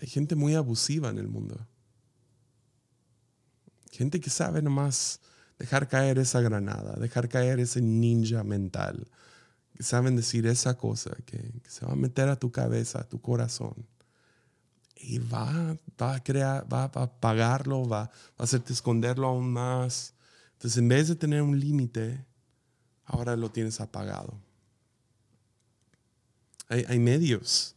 [0.00, 1.66] Hay gente muy abusiva en el mundo.
[3.90, 5.20] Gente que sabe nomás
[5.58, 9.08] dejar caer esa granada, dejar caer ese ninja mental.
[9.76, 13.20] Que saben decir esa cosa que, se va a meter a tu cabeza, a tu
[13.20, 13.86] corazón.
[14.96, 20.14] Y va, va a crear, va a apagarlo, va, va a hacerte esconderlo aún más.
[20.62, 22.24] Entonces, en vez de tener un límite,
[23.04, 24.40] ahora lo tienes apagado.
[26.68, 27.74] Hay, hay, medios.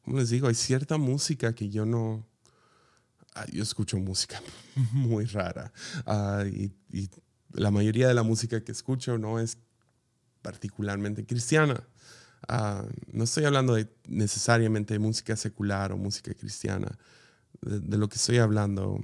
[0.00, 2.26] Como les digo, hay cierta música que yo no...
[3.34, 4.40] Ah, yo escucho música
[4.92, 5.74] muy rara.
[6.06, 7.10] Ah, y, y,
[7.52, 9.58] la mayoría de la música que escucho no es
[10.40, 11.86] particularmente cristiana.
[12.48, 16.98] Ah, no estoy hablando de necesariamente de música secular o música cristiana.
[17.60, 19.02] de, lo que estoy hablando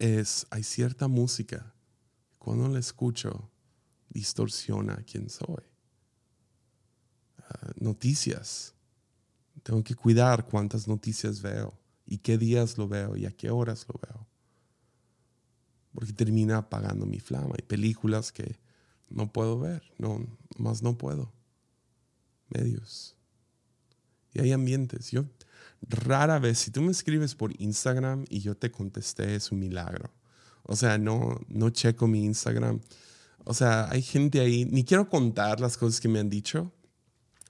[0.00, 1.76] es, hay cierta música,
[2.48, 3.50] cuando la escucho,
[4.08, 5.64] distorsiona quién soy.
[7.40, 8.72] Ah, noticias.
[9.62, 13.84] Tengo que cuidar cuántas noticias veo y qué días lo veo y a qué horas
[13.86, 14.26] lo veo.
[15.92, 17.54] Porque termina apagando mi flama.
[17.54, 18.58] Hay películas que
[19.10, 21.30] no puedo ver, no, más no puedo.
[22.48, 23.14] Medios.
[24.32, 25.10] Y hay ambientes.
[25.10, 25.26] Yo
[25.82, 30.17] rara vez, si tú me escribes por Instagram y yo te contesté, es un milagro.
[30.70, 32.80] O sea, no, no checo mi Instagram.
[33.44, 36.70] O sea, hay gente ahí, ni quiero contar las cosas que me han dicho,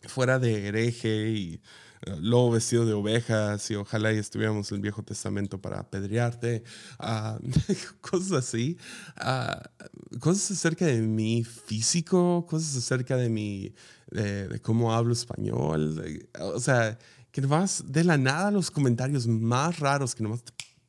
[0.07, 1.61] fuera de hereje y
[2.07, 6.63] uh, lobo vestido de ovejas y ojalá y estuviéramos en el Viejo Testamento para apedrearte,
[7.01, 7.41] uh,
[8.01, 8.79] cosas así,
[9.21, 13.75] uh, cosas acerca de mi físico, cosas acerca de mi,
[14.13, 16.97] de, cómo hablo español, o sea,
[17.33, 20.45] que vas de la nada los comentarios más raros que nomás,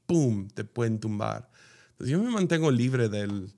[0.06, 1.50] ¡pum!, te pueden tumbar.
[2.00, 3.54] Yo me mantengo libre del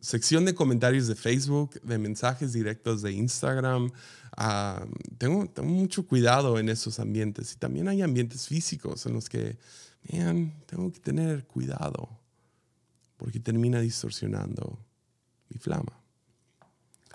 [0.00, 3.90] sección de comentarios de Facebook, de mensajes directos de Instagram.
[4.36, 4.86] Ah,
[5.18, 9.58] tengo, tengo, mucho cuidado en esos ambientes y también hay ambientes físicos en los que,
[10.12, 12.08] man, tengo que tener cuidado
[13.16, 14.78] porque termina distorsionando
[15.48, 16.00] mi flama.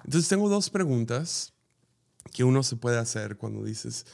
[0.04, 1.54] Entonces tengo dos preguntas
[2.34, 4.06] que uno se puede hacer cuando dices,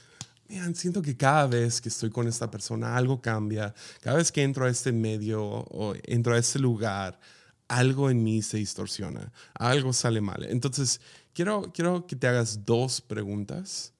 [0.49, 4.43] man, siento que cada vez que estoy con esta persona algo cambia, cada vez que
[4.43, 7.19] entro a este medio o entro a este lugar,
[7.67, 10.43] algo en mí se distorsiona, algo sale mal.
[10.45, 11.01] Entonces,
[11.33, 13.93] quiero, quiero que te hagas dos preguntas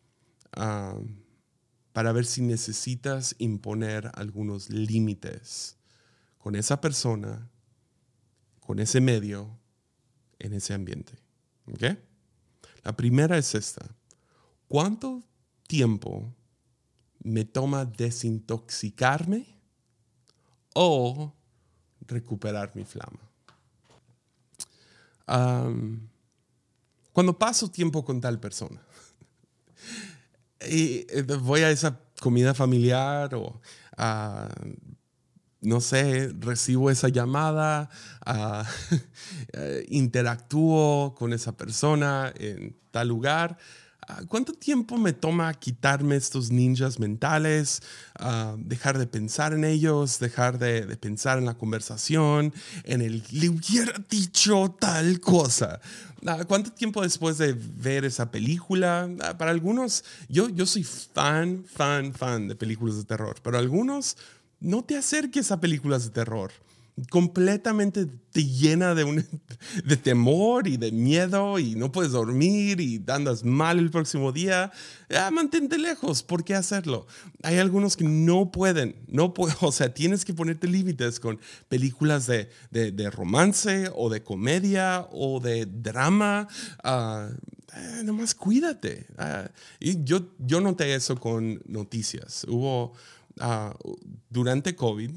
[0.54, 1.00] ah,
[1.94, 5.78] para ver si necesitas imponer algunos límites
[6.40, 7.50] con esa persona,
[8.60, 9.60] con ese medio,
[10.40, 11.14] en ese ambiente.
[12.84, 13.86] La primera es esta.
[14.68, 15.24] ¿Cuánto
[15.68, 16.34] tiempo
[17.24, 19.46] me toma desintoxicarme
[20.74, 21.34] o
[22.08, 23.20] recuperar mi flama?
[27.14, 28.82] cuando paso tiempo con tal persona
[30.68, 33.62] y eh, voy a esa comida familiar o
[35.62, 37.90] no sé, recibo esa llamada,
[39.54, 43.89] eh, interactúo con esa persona en tal lugar, Ah,
[44.28, 47.82] ¿Cuánto tiempo me toma quitarme estos ninjas mentales,
[48.16, 53.50] ah, dejar de pensar en ellos, dejar de, pensar en la conversación, en el le
[53.50, 55.80] hubiera dicho tal cosa?
[56.26, 59.10] Ah, ¿Cuánto tiempo después de ver esa película?
[59.38, 64.18] para algunos, yo, yo soy fan, fan, fan de películas de terror, pero algunos
[64.60, 66.52] no te acerques a películas de terror
[67.10, 69.26] completamente te llena de, un,
[69.86, 74.72] de temor y de miedo y no puedes dormir y andas mal el próximo día,
[75.16, 77.08] ah, mantente lejos, ¿por qué hacerlo?
[77.44, 82.50] Hay algunos que no pueden, no o sea, tienes que ponerte límites con películas de,
[82.72, 86.48] de, romance o de comedia o de drama.
[86.84, 87.34] Uh,
[88.04, 89.08] nomás cuídate.
[89.18, 92.46] Ah, y yo, yo noté eso con noticias.
[92.48, 92.94] Hubo,
[94.30, 95.12] durante COVID,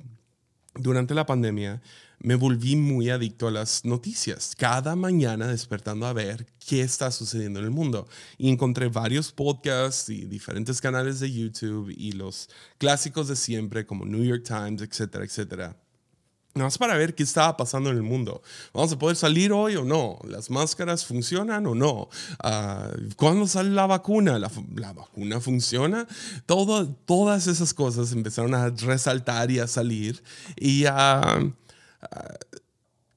[0.75, 1.83] durante la pandemia
[2.23, 4.55] me volví muy adicto a las noticias.
[4.57, 8.07] Cada mañana despertando a ver qué está sucediendo en el mundo.
[8.39, 14.05] Y encontré varios podcasts y diferentes canales de YouTube y los clásicos de siempre como
[14.05, 15.77] New York Times, etcétera, etcétera.
[16.55, 18.43] Nada más para ver qué estaba pasando en el mundo.
[18.75, 20.19] ¿Vamos a poder salir hoy o no?
[20.25, 22.11] ¿Las máscaras funcionan o no?
[22.45, 24.39] Uh, ¿Cuándo sale la vacuna?
[24.39, 26.07] ¿La, vacuna funciona?
[26.45, 30.23] Todo, todas esas cosas empezaron a resaltar y a salir.
[30.57, 31.53] Y uh,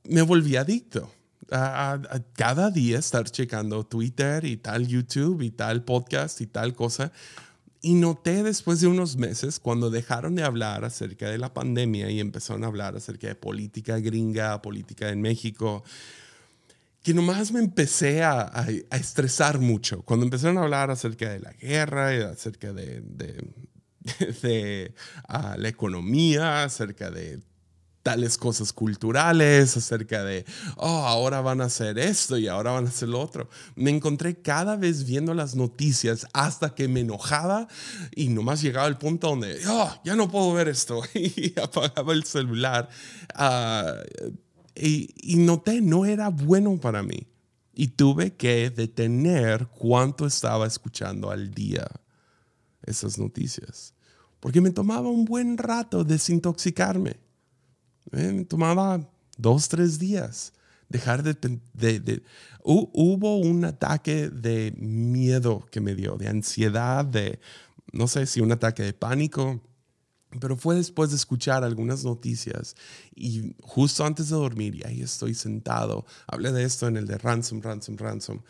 [0.06, 1.12] me volví adicto.
[1.52, 2.00] A,
[2.36, 7.12] cada día estar checando Twitter y tal YouTube y tal podcast y tal cosa.
[7.82, 12.20] Y noté después de unos meses, cuando dejaron de hablar acerca de la pandemia y
[12.20, 15.84] empezaron a hablar acerca de política gringa, política en México,
[17.04, 20.02] que nomás me empecé a, a, estresar mucho.
[20.02, 23.48] Cuando empezaron a hablar acerca de la guerra y acerca de, de,
[24.42, 24.96] de
[25.30, 27.42] uh, la economía, acerca de
[28.06, 30.46] tales cosas culturales, acerca de,
[30.78, 33.50] oh, ahora van a hacer esto y ahora van a hacer lo otro.
[33.76, 37.68] Me encontré cada vez viendo las noticias hasta que me enojaba
[38.16, 42.26] y nomás llegaba al punto donde, oh, ya no puedo ver esto y apagaba el
[42.26, 42.90] celular.
[43.40, 44.30] Uh,
[44.76, 47.26] y, y noté, no era bueno para mí.
[47.74, 51.88] Y tuve que detener cuánto estaba escuchando al día
[52.84, 53.96] esas noticias.
[54.40, 57.25] Porque me tomaba un buen rato desintoxicarme
[58.12, 60.54] eh, tomaba dos, tres días.
[60.90, 61.34] Dejar de,
[61.74, 62.24] de,
[62.64, 67.40] Hubo un ataque de miedo que me dio, de ansiedad, de,
[67.92, 69.62] no sé si un ataque de pánico,
[70.40, 72.76] pero fue después de escuchar algunas noticias
[73.16, 77.18] y justo antes de dormir, y ahí estoy sentado, hablé de esto en el de
[77.18, 78.42] ransom, ransom, ransom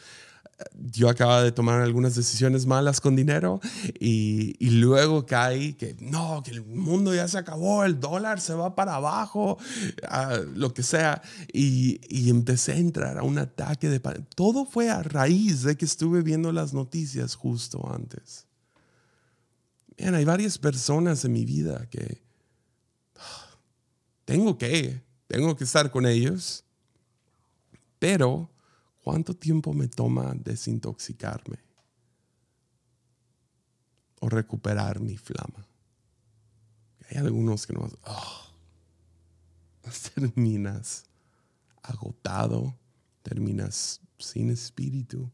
[0.74, 3.60] yo acaba de tomar algunas decisiones malas con dinero
[4.00, 8.54] y, y, luego cae que no, que el mundo ya se acabó, el dólar se
[8.54, 9.58] va para abajo,
[10.04, 11.22] uh, lo que sea.
[11.52, 14.00] Y, y, empecé a entrar a un ataque de...
[14.36, 18.46] Todo fue a raíz de que estuve viendo las noticias justo antes.
[19.98, 22.22] Bien, hay varias personas en mi vida que
[24.24, 26.64] tengo que, tengo que estar con ellos,
[28.00, 28.50] pero
[29.06, 31.60] ¿Cuánto tiempo me toma desintoxicarme
[34.20, 35.68] o recuperar mi flama?
[37.08, 37.88] Hay algunos que no...
[38.04, 38.48] Oh,
[40.16, 41.06] terminas
[41.84, 42.76] agotado,
[43.22, 45.32] terminas sin espíritu,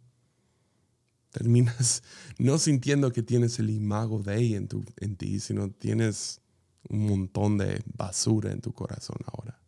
[1.30, 2.04] terminas
[2.38, 6.42] no sintiendo que tienes el imago de en, tu, en ti, sino tienes
[6.90, 9.61] un montón de basura en tu corazón ahora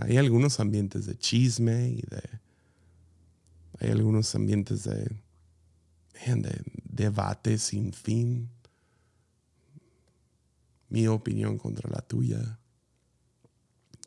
[0.00, 2.22] hay algunos ambientes de chisme y de...
[3.80, 5.10] Hay algunos ambientes de,
[6.26, 8.48] de debate sin fin.
[10.88, 12.58] Mi opinión contra la tuya.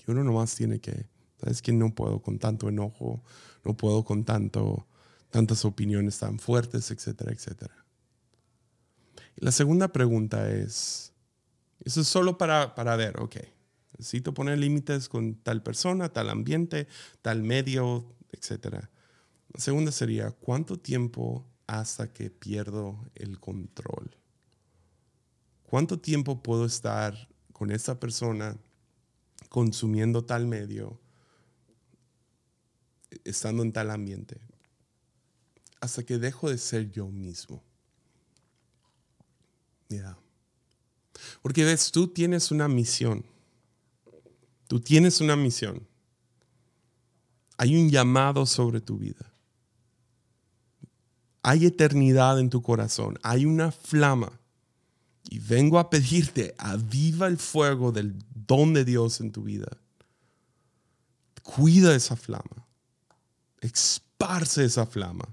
[0.05, 1.05] Y uno nomás tiene que...
[1.39, 3.21] ¿Sabes que no puedo con tanto enojo?
[3.63, 4.87] No puedo con tanto,
[5.29, 7.85] tantas opiniones tan fuertes, etcétera, etcétera.
[9.35, 11.13] La segunda pregunta es...
[11.83, 13.35] Eso es solo para, para ver, ok
[13.97, 16.87] Necesito poner límites con tal persona, tal ambiente,
[17.21, 18.87] tal medio, etc.
[19.53, 24.15] La segunda sería, ¿cuánto tiempo hasta que pierdo el control?
[25.63, 28.55] ¿Cuánto tiempo puedo estar con esta persona
[29.49, 30.99] consumiendo tal medio,
[33.23, 34.39] estando en tal ambiente?
[35.81, 37.63] Hasta que dejo de ser yo mismo.
[39.89, 40.17] Ya.
[41.41, 43.25] Porque ves, tú tienes una misión
[44.67, 45.87] Tú tienes una misión.
[47.57, 49.33] Hay un llamado sobre tu vida.
[51.41, 53.17] Hay eternidad en tu corazón.
[53.23, 54.39] Hay una flama.
[55.29, 59.67] Y vengo a pedirte, aviva el fuego del don de Dios en tu vida.
[61.43, 62.67] Cuida esa flama.
[63.61, 65.27] Esparce esa flama.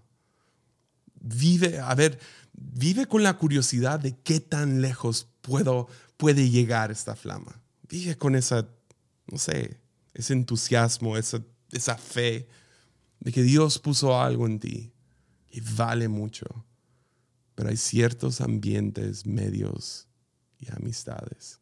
[1.21, 2.19] Vive, a ver,
[2.53, 7.61] vive con la curiosidad de qué tan lejos puedo, puede llegar esta flama.
[7.89, 8.67] Vive con esa
[9.31, 9.81] no sé,
[10.13, 12.49] ese entusiasmo, esa, esa fe
[13.21, 14.93] de que Dios puso algo en ti
[15.51, 16.47] y vale mucho.
[17.55, 20.09] Pero hay ciertos ambientes, medios
[20.59, 21.61] y amistades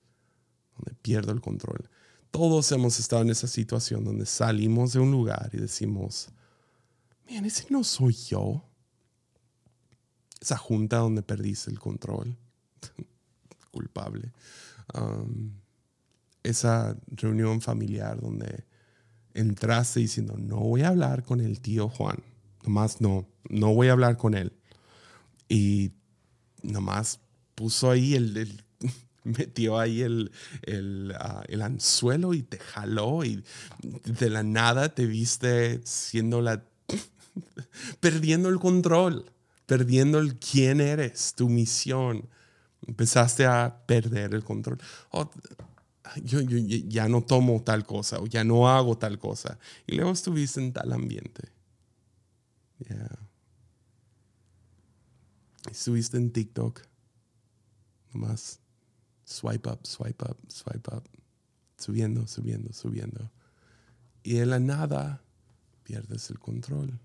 [0.76, 1.88] donde pierdo el control.
[2.30, 6.30] Todos hemos estado en esa situación donde salimos de un lugar y decimos,
[7.26, 8.64] miren, ese no soy yo.
[10.40, 12.36] Esa junta donde perdiste el control.
[13.70, 14.32] Culpable.
[14.94, 15.61] Um,
[16.42, 18.64] esa reunión familiar donde
[19.34, 22.18] entraste diciendo, no voy a hablar con el tío Juan,
[22.64, 24.52] nomás no, no voy a hablar con él.
[25.48, 25.92] Y
[26.62, 27.20] nomás
[27.54, 28.62] puso ahí el,
[29.24, 33.42] metió ahí el, el, ah, el, anzuelo y te jaló y
[34.04, 36.64] de la nada te viste siendo la,
[38.00, 39.30] perdiendo el control,
[39.66, 42.28] perdiendo el quién eres, tu misión.
[42.86, 44.78] Empezaste a perder el control.
[46.22, 49.58] Yo, ya no tomo tal cosa o ya no hago tal cosa.
[49.86, 51.48] Y luego estuviste en tal ambiente.
[55.70, 56.82] Estuviste en TikTok.
[58.12, 58.60] Nomás
[59.24, 61.08] swipe up, swipe up, swipe up.
[61.78, 63.30] Subiendo, subiendo, subiendo.
[64.22, 65.22] Y de la nada
[65.82, 66.98] pierdes el control.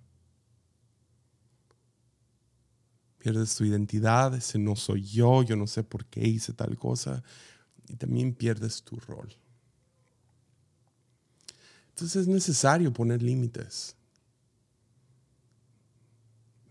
[3.19, 7.23] Pierdes tu identidad, ese no soy yo, yo no sé por qué hice tal cosa
[7.87, 9.33] y también pierdes tu rol.
[11.89, 13.95] Entonces es necesario poner límites.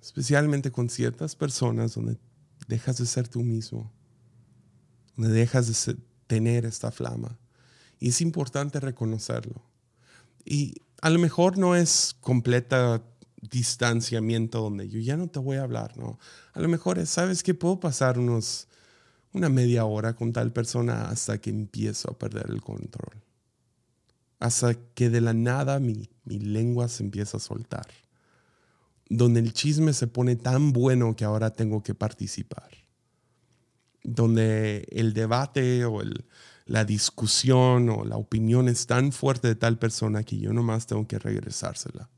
[0.00, 2.16] Especialmente con ciertas personas donde
[2.68, 3.92] dejas de ser tú mismo,
[5.16, 5.96] donde dejas de
[6.26, 7.38] tener esta flama.
[7.98, 9.62] Y es importante reconocerlo.
[10.44, 13.02] Y a lo mejor no es completa
[13.40, 16.18] distanciamiento donde yo ya no te voy a hablar, ¿no?
[16.52, 18.68] A lo mejor es, ¿sabes que Puedo pasar unos,
[19.36, 23.22] una media hora con tal persona hasta que empiezo a perder el control.
[24.38, 27.86] Hasta que de la nada mi, mi lengua se empieza a soltar.
[29.08, 32.70] Donde el chisme se pone tan bueno que ahora tengo que participar.
[34.02, 36.24] Donde el debate o el,
[36.64, 41.06] la discusión o la opinión es tan fuerte de tal persona que yo nomás tengo
[41.06, 42.08] que regresársela.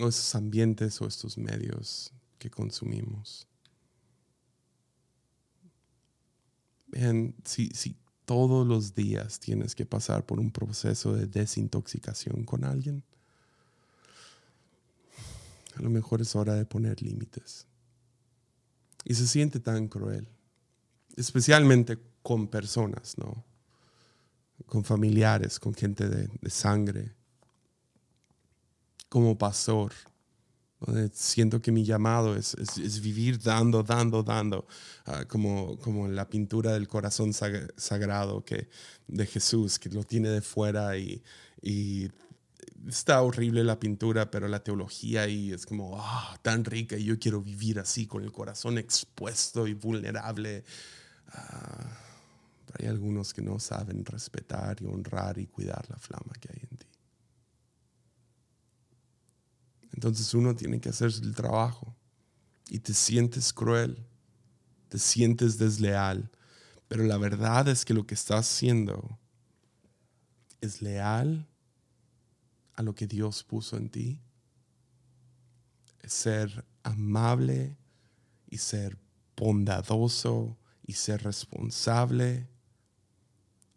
[0.00, 3.46] O esos ambientes o estos medios que consumimos.
[7.44, 13.02] Si, si todos los días tienes que pasar por un proceso de desintoxicación con alguien,
[15.76, 17.66] a lo mejor es hora de poner límites.
[19.04, 20.28] Y se siente tan cruel
[21.16, 23.44] especialmente con personas, ¿no?
[24.66, 27.12] Con familiares, con gente de, sangre.
[29.08, 29.92] Como pastor,
[31.12, 32.56] siento que mi llamado es,
[33.00, 34.66] vivir dando, dando, dando,
[35.06, 38.68] ah, como, como la pintura del corazón sagrado que,
[39.06, 41.22] de Jesús, que lo tiene de fuera y,
[42.88, 47.18] está horrible la pintura, pero la teología ahí es como ah, tan rica y yo
[47.18, 50.64] quiero vivir así, con el corazón expuesto y vulnerable.
[51.28, 51.98] Ah,
[52.78, 56.76] hay algunos que no saben respetar y honrar y cuidar la flama que hay en
[56.76, 56.86] ti.
[59.92, 61.94] Entonces uno tiene que hacer el trabajo
[62.68, 64.06] y te sientes cruel,
[64.88, 66.30] te sientes desleal,
[66.88, 69.18] pero la verdad es que lo que estás haciendo
[70.60, 71.46] es leal
[72.74, 74.20] a lo que Dios puso en ti,
[76.04, 77.76] ser amable
[78.48, 78.98] y ser
[79.36, 82.48] bondadoso y ser responsable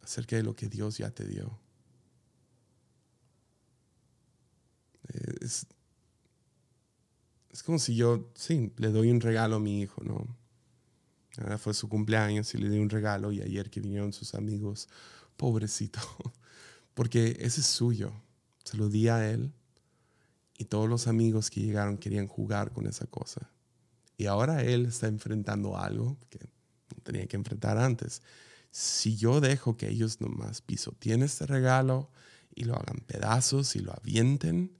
[0.01, 1.59] acerca de lo que Dios ya te dio.
[5.41, 5.67] Es,
[7.63, 10.27] como si yo, sí, le doy un regalo a mi hijo, ¿no?
[11.37, 14.87] Ahora fue su cumpleaños y le di un regalo y ayer que vinieron sus amigos,
[15.37, 15.99] pobrecito,
[16.93, 18.13] porque ese es suyo,
[18.63, 19.53] se lo di a él
[20.57, 23.49] y todos los amigos que llegaron querían jugar con esa cosa.
[24.17, 26.39] Y ahora él está enfrentando algo que
[27.03, 28.21] tenía que enfrentar antes.
[28.71, 32.09] Si yo dejo que ellos nomás pisoteen este regalo
[32.53, 34.71] y lo hagan pedazos y lo avienten,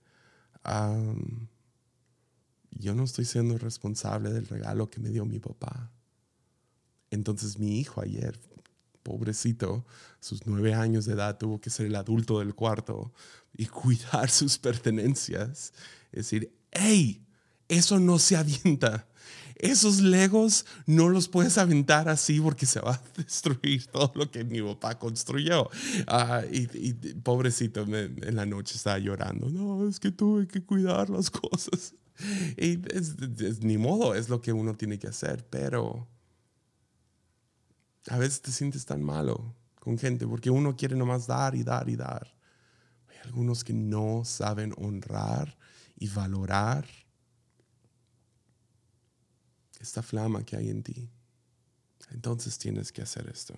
[2.76, 5.92] yo no estoy siendo responsable del regalo que me dio mi papá.
[7.10, 8.40] Entonces mi hijo ayer,
[9.04, 9.86] pobrecito,
[10.20, 13.14] sus nueve años de edad, tuvo que ser el adulto del cuarto
[13.54, 15.74] y cuidar sus pertenencias.
[16.12, 17.26] Es decir, hey,
[17.68, 19.08] eso no se avienta
[19.56, 24.44] esos legos no los puedes aventar así porque se va a destruir todo lo que
[24.44, 25.70] mi papá construyó.
[26.08, 29.50] Ah, y, pobrecito, en la noche estaba llorando.
[29.50, 31.94] No, es que tuve que cuidar las cosas.
[32.58, 36.08] Y es, ni modo, es lo que uno tiene que hacer, pero
[38.08, 41.90] a veces te sientes tan malo con gente porque uno quiere nomás dar y dar
[41.90, 42.36] y dar.
[43.10, 45.58] Hay algunos que no saben honrar
[45.98, 46.88] y valorar
[49.80, 51.10] esta flama que hay en ti.
[52.12, 53.56] Entonces tienes que hacer esto.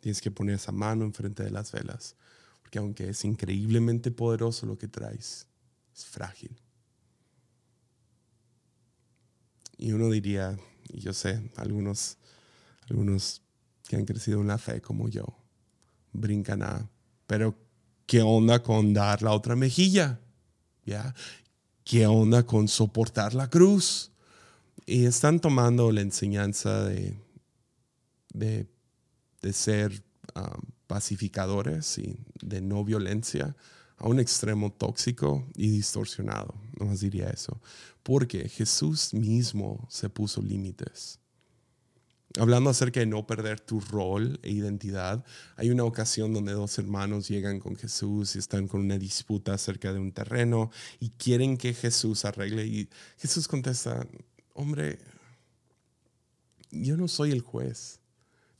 [0.00, 2.16] Tienes que poner esa mano enfrente de las velas,
[2.60, 5.46] porque aunque es increíblemente poderoso lo que traes,
[5.94, 6.56] es frágil.
[9.78, 10.58] Y uno diría,
[10.88, 12.18] y yo sé, algunos,
[12.88, 13.42] algunos
[13.88, 15.24] que han crecido en la fe como yo,
[16.12, 16.88] brincan a,
[17.26, 17.54] pero
[18.06, 20.20] ¿qué onda con dar la otra mejilla?
[20.84, 21.14] ¿Ya?
[21.84, 24.12] ¿Qué onda con soportar la cruz?
[24.86, 27.18] y están tomando la enseñanza de,
[28.32, 30.02] de, ser
[30.34, 33.56] um, pacificadores y de no violencia
[33.98, 37.60] a un extremo tóxico y distorsionado, no más diría eso,
[38.02, 41.18] porque Jesús mismo se puso límites.
[42.38, 45.24] Hablando acerca de no perder tu rol e identidad,
[45.56, 49.92] hay una ocasión donde dos hermanos llegan con Jesús y están con una disputa acerca
[49.92, 50.70] de un terreno
[51.00, 54.06] y quieren que Jesús arregle y Jesús contesta,
[54.52, 54.98] hombre,
[56.70, 58.00] yo no soy el juez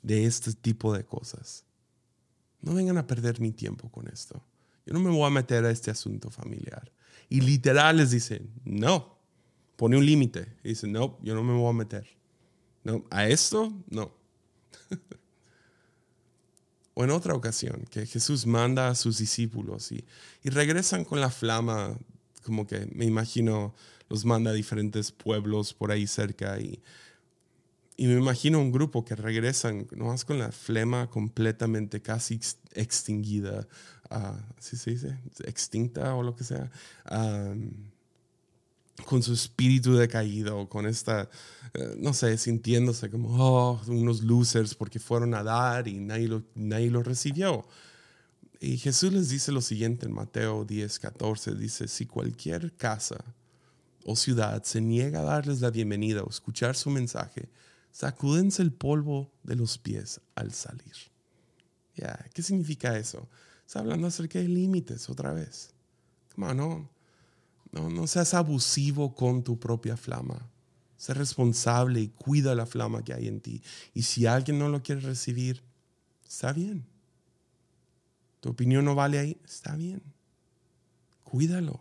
[0.01, 1.65] de este tipo de cosas.
[2.63, 4.43] No vengan a perder mi tiempo con esto.
[4.87, 6.91] Yo no me voy a meter a este asunto familiar.
[7.29, 9.19] Y literal les dice, no,
[9.77, 10.47] pone un límite.
[10.63, 12.07] Y dice, no, yo no me voy a meter.
[12.85, 14.13] No, a esto, no.
[16.99, 20.03] O en otra ocasión, que Jesús manda a sus discípulos y,
[20.43, 21.99] y regresan con la flama,
[22.43, 23.75] como que me imagino
[24.09, 26.81] los manda a diferentes pueblos por ahí cerca y,
[27.97, 32.39] y me imagino un grupo que regresan nomás con la flema completamente casi
[32.73, 33.67] extinguida,
[34.11, 35.19] uh, ¿sí se dice?
[35.45, 36.71] Extinta o lo que sea.
[39.05, 41.29] con su espíritu decaído, con esta,
[41.75, 46.43] eh, no sé, sintiéndose como oh, unos losers porque fueron a dar y nadie lo,
[46.55, 47.67] nadie lo recibió.
[48.61, 53.23] Y Jesús les dice lo siguiente en Mateo 10, 14, dice, si cualquier casa
[54.05, 57.51] o ciudad se niega a darles la bienvenida o escuchar su mensaje,
[57.91, 60.95] sacúdense el polvo de los pies al salir.
[61.97, 63.29] Ya, ¿Qué significa eso?
[63.67, 65.71] Está hablando acerca de límites otra vez.
[66.37, 66.89] no, no,
[67.91, 70.49] no seas abusivo con tu propia flama.
[70.97, 73.63] Sé responsable y cuida la flama que hay en ti.
[73.93, 75.63] Y si alguien no lo quiere recibir,
[76.27, 76.87] está bien.
[78.41, 80.03] Tu opinión no vale ahí, está bien.
[81.25, 81.81] Cuídalo.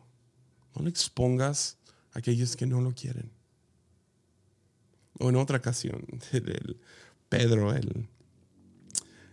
[0.76, 1.78] No le expongas
[2.14, 3.32] a aquellos que no lo quieren.
[5.20, 6.78] O en otra ocasión, el
[7.30, 8.10] Pedro, el,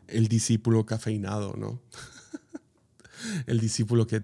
[0.06, 1.80] el discípulo cafeinado, ¿no?
[3.46, 4.22] El discípulo que,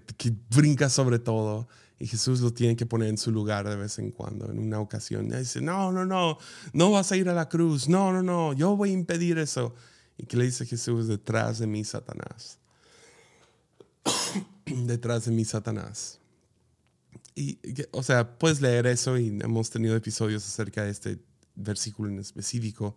[0.49, 1.67] brinca sobre todo
[1.99, 4.79] y Jesús lo tiene que poner en su lugar de vez en cuando, en una
[4.79, 5.27] ocasión.
[5.27, 6.37] Y dice, no, no, no,
[6.71, 9.75] no vas a ir a la cruz, no, no, no, yo voy a impedir eso.
[10.17, 11.07] ¿Y qué le dice Jesús?
[11.07, 12.57] Detrás de mí, Satanás.
[14.65, 16.19] Detrás de mí, Satanás.
[17.35, 17.57] Y,
[17.91, 21.19] o sea, puedes leer eso y hemos tenido episodios acerca de este
[21.55, 22.95] versículo en específico.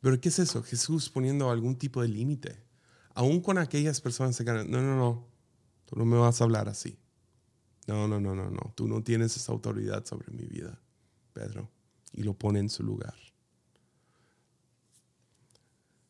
[0.00, 0.62] Pero ¿qué es eso?
[0.62, 2.56] Jesús poniendo algún tipo de límite.
[3.14, 5.28] Aún con aquellas personas que no, no, no,
[5.94, 6.98] no me vas a hablar así.
[7.86, 10.80] No, no, no, no, no, tú no tienes esa autoridad sobre mi vida,
[11.32, 11.70] Pedro.
[12.12, 13.14] Y lo pone en su lugar.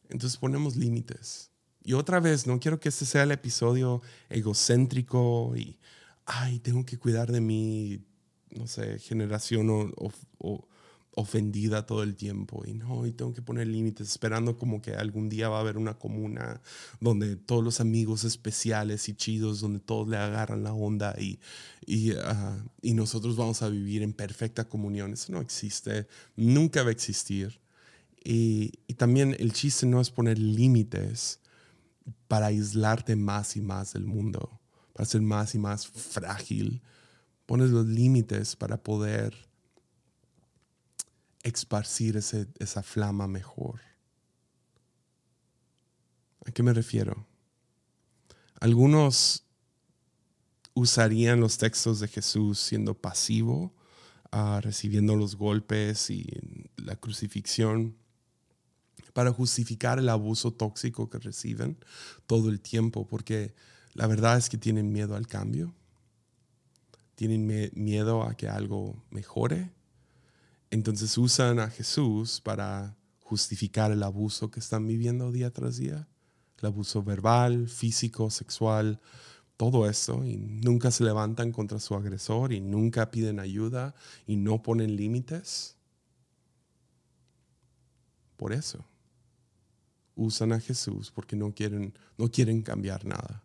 [0.09, 1.51] Entonces ponemos límites.
[1.82, 5.78] Y otra vez, no quiero que este sea el episodio egocéntrico y,
[6.24, 8.05] ay, tengo que cuidar de mi,
[8.51, 9.93] no sé, generación o,
[10.39, 10.68] o
[11.16, 15.28] ofendida todo el tiempo y no, y tengo que poner límites esperando como que algún
[15.28, 16.60] día va a haber una comuna
[17.00, 21.38] donde todos los amigos especiales y chidos, donde todos le agarran la onda y,
[21.86, 25.12] y, ah, y nosotros vamos a vivir en perfecta comunión.
[25.12, 27.60] Eso no existe, nunca va a existir.
[28.24, 31.40] Y, y también el chiste no es poner límites
[32.26, 34.60] para aislarte más y más del mundo,
[34.94, 36.82] para ser más y más frágil.
[37.46, 39.34] Pones los límites para poder
[41.45, 43.80] esparcir esa flama mejor.
[46.47, 47.26] ¿A qué me refiero?
[48.61, 49.45] Algunos
[50.74, 53.72] usarían los textos de Jesús siendo pasivo,
[54.32, 56.26] ah, recibiendo los golpes y
[56.76, 57.97] la crucifixión
[59.12, 61.78] para justificar el abuso tóxico que reciben
[62.26, 63.55] todo el tiempo, porque
[63.92, 65.72] la verdad es que tienen miedo al cambio,
[67.14, 69.70] tienen miedo a que algo mejore,
[70.70, 76.08] entonces usan a Jesús para justificar el abuso que están viviendo día tras día,
[76.58, 79.00] el abuso verbal, físico, sexual,
[79.56, 83.94] todo eso, y nunca se levantan contra su agresor y nunca piden ayuda
[84.26, 85.76] y no ponen límites.
[88.36, 88.84] Por eso
[90.16, 93.42] usan a Jesús porque no quieren, no quieren cambiar nada.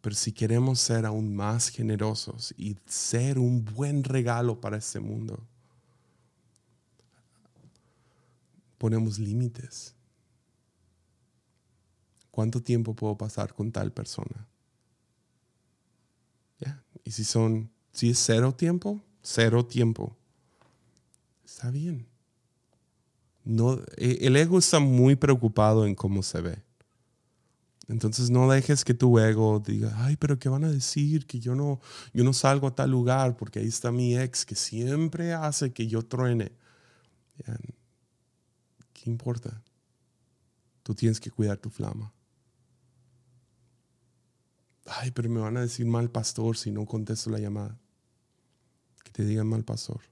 [0.00, 5.46] Pero si queremos ser aún más generosos y ser un buen regalo para este mundo,
[8.82, 9.94] ponemos límites.
[12.32, 14.48] ¿Cuánto tiempo puedo pasar con tal persona?
[17.04, 20.16] Y si son, si es cero tiempo, cero tiempo.
[21.44, 22.08] Está bien.
[23.44, 26.58] No, e, el ego está muy preocupado en cómo se ve.
[27.86, 31.24] Entonces no dejes que tu ego diga, ay, pero ¿qué van a decir?
[31.26, 31.80] Que yo no,
[32.12, 35.86] yo no salgo a tal lugar porque ahí está mi ex que siempre hace que
[35.86, 36.50] yo truene.
[39.02, 39.60] ¿Qué importa?
[40.84, 42.12] Tú tienes que cuidar tu flama.
[44.86, 47.76] Ay, pero me van a decir mal pastor si no contesto la llamada.
[49.02, 50.02] Que te digan mal pastor.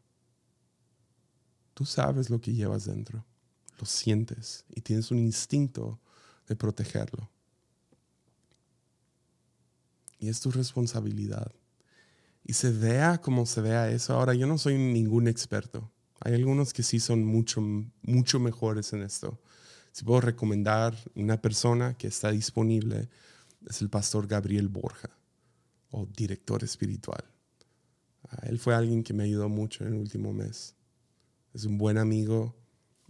[1.73, 3.25] Tú sabes lo que llevas dentro,
[3.79, 6.01] lo sientes y tienes un instinto
[6.49, 7.31] de protegerlo.
[10.19, 11.55] Y es tu responsabilidad.
[12.43, 14.15] Y se vea como se vea eso.
[14.15, 15.93] Ahora, yo no soy ningún experto.
[16.21, 17.61] Hay algunos que sí son mucho,
[18.03, 19.41] mucho mejores en esto.
[19.93, 23.09] Si puedo recomendar una persona que está disponible,
[23.67, 25.11] es el pastor Gabriel Borja,
[25.91, 27.25] o director espiritual.
[28.29, 30.75] Ah, él fue alguien que me ayudó mucho en el último mes.
[31.55, 32.55] Es un buen amigo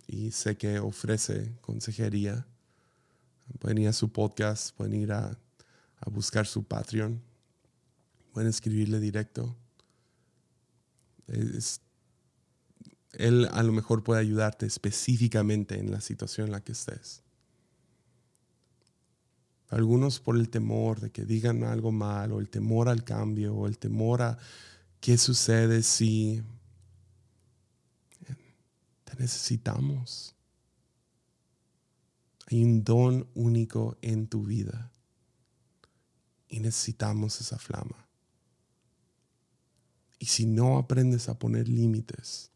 [0.07, 2.47] y sé que ofrece consejería.
[3.59, 5.37] Pueden ir a su podcast, pueden ir a,
[5.99, 7.21] a buscar su Patreon,
[8.33, 9.57] pueden escribirle directo.
[11.27, 11.81] Es,
[13.13, 17.23] él a lo mejor puede ayudarte específicamente en la situación en la que estés.
[19.69, 23.67] Algunos por el temor de que digan algo mal, o el temor al cambio, o
[23.67, 24.39] el temor a
[25.01, 26.43] qué sucede si
[29.05, 30.35] te necesitamos.
[32.49, 34.91] Hay un don único en tu vida
[36.49, 38.09] y necesitamos esa flama.
[40.19, 42.51] Y si no aprendes a poner límites,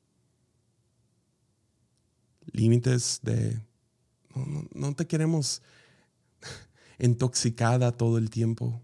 [2.55, 3.61] límites de,
[4.73, 5.61] no, te queremos
[6.99, 8.81] intoxicada todo el tiempo,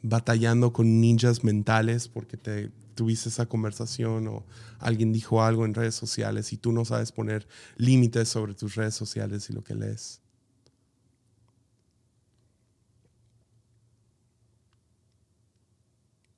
[0.00, 4.46] batallando con ninjas mentales porque te tuviste esa conversación o
[4.78, 7.46] alguien dijo algo en redes sociales y tú no sabes poner
[7.76, 10.20] límites sobre tus redes sociales y lo que lees.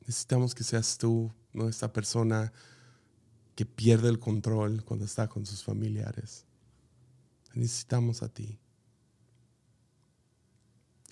[0.01, 2.53] Necesitamos que seas tú, no esta persona
[3.61, 6.47] que pierde el control cuando está con sus familiares.
[7.53, 8.59] Necesitamos a ti.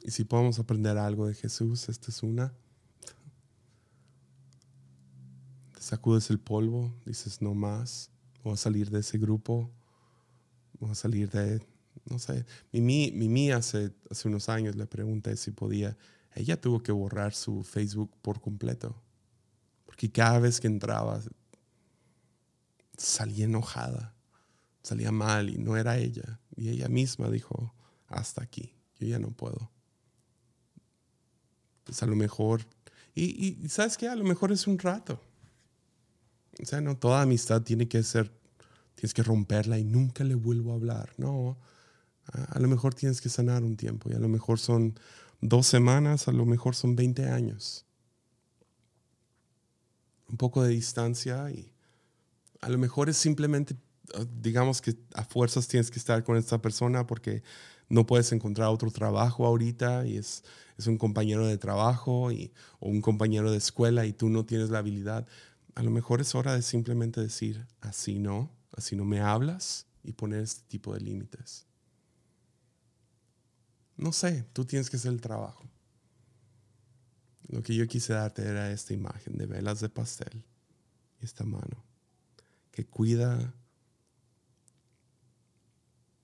[0.03, 2.55] Y si podemos aprender algo de Jesús, esta es una.
[5.79, 8.11] sacudes el polvo, dices no más,
[8.43, 9.71] voy a salir de ese grupo,
[10.81, 11.61] voy a salir de,
[12.07, 15.99] no sé, Mimi, Mimi hace, hace unos años le pregunté si podía,
[16.35, 18.99] ella tuvo que borrar su Facebook por completo,
[19.85, 21.21] porque cada vez que entraba
[22.99, 24.15] salía enojada,
[24.83, 27.75] salía mal y no era ella, y ella misma dijo,
[28.09, 29.71] hasta aquí, yo ya no puedo.
[31.85, 32.67] Pues a lo mejor,
[33.15, 35.23] y, y sabes qué, a lo mejor es un rato
[36.61, 38.33] o sea, no toda amistad tiene que ser,
[38.95, 41.13] tienes que romperla y nunca le vuelvo a hablar.
[41.17, 41.57] No,
[42.27, 44.99] a, lo mejor tienes que sanar un tiempo y a lo mejor son
[45.41, 47.85] dos semanas, a lo mejor son 20 años.
[50.29, 51.73] Un poco de distancia y
[52.61, 53.77] a lo mejor es simplemente,
[54.41, 57.43] digamos que a fuerzas tienes que estar con esta persona porque
[57.89, 60.45] no puedes encontrar otro trabajo ahorita y es,
[60.77, 64.71] es un compañero de trabajo y, o un compañero de escuela y tú no tienes
[64.71, 65.27] la habilidad
[65.79, 70.13] a lo mejor es hora de simplemente decir, así no, así no me hablas y
[70.13, 71.69] poner este tipo de límites.
[73.97, 75.71] No sé, tú tienes que hacer el trabajo.
[77.47, 80.45] Lo que yo quise darte era esta imagen de velas de pastel
[81.21, 81.85] y esta mano
[82.79, 83.53] que cuida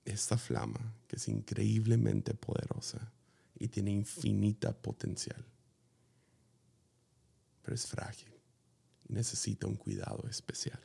[0.05, 3.11] esta flama que es increíblemente poderosa
[3.59, 5.43] y tiene infinita potencial,
[7.61, 8.31] pero es frágil
[9.09, 10.79] necesita un cuidado especial.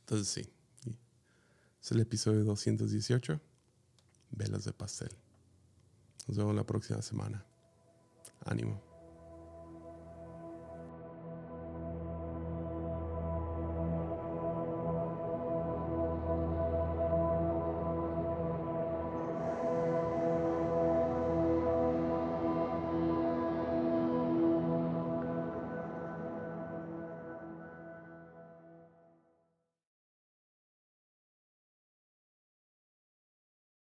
[0.00, 0.94] Entonces sí,
[1.80, 3.40] es el episodio 218,
[4.30, 5.16] Velas de Pastel.
[6.28, 7.46] Nos vemos la próxima semana.
[8.44, 8.93] Ánimo.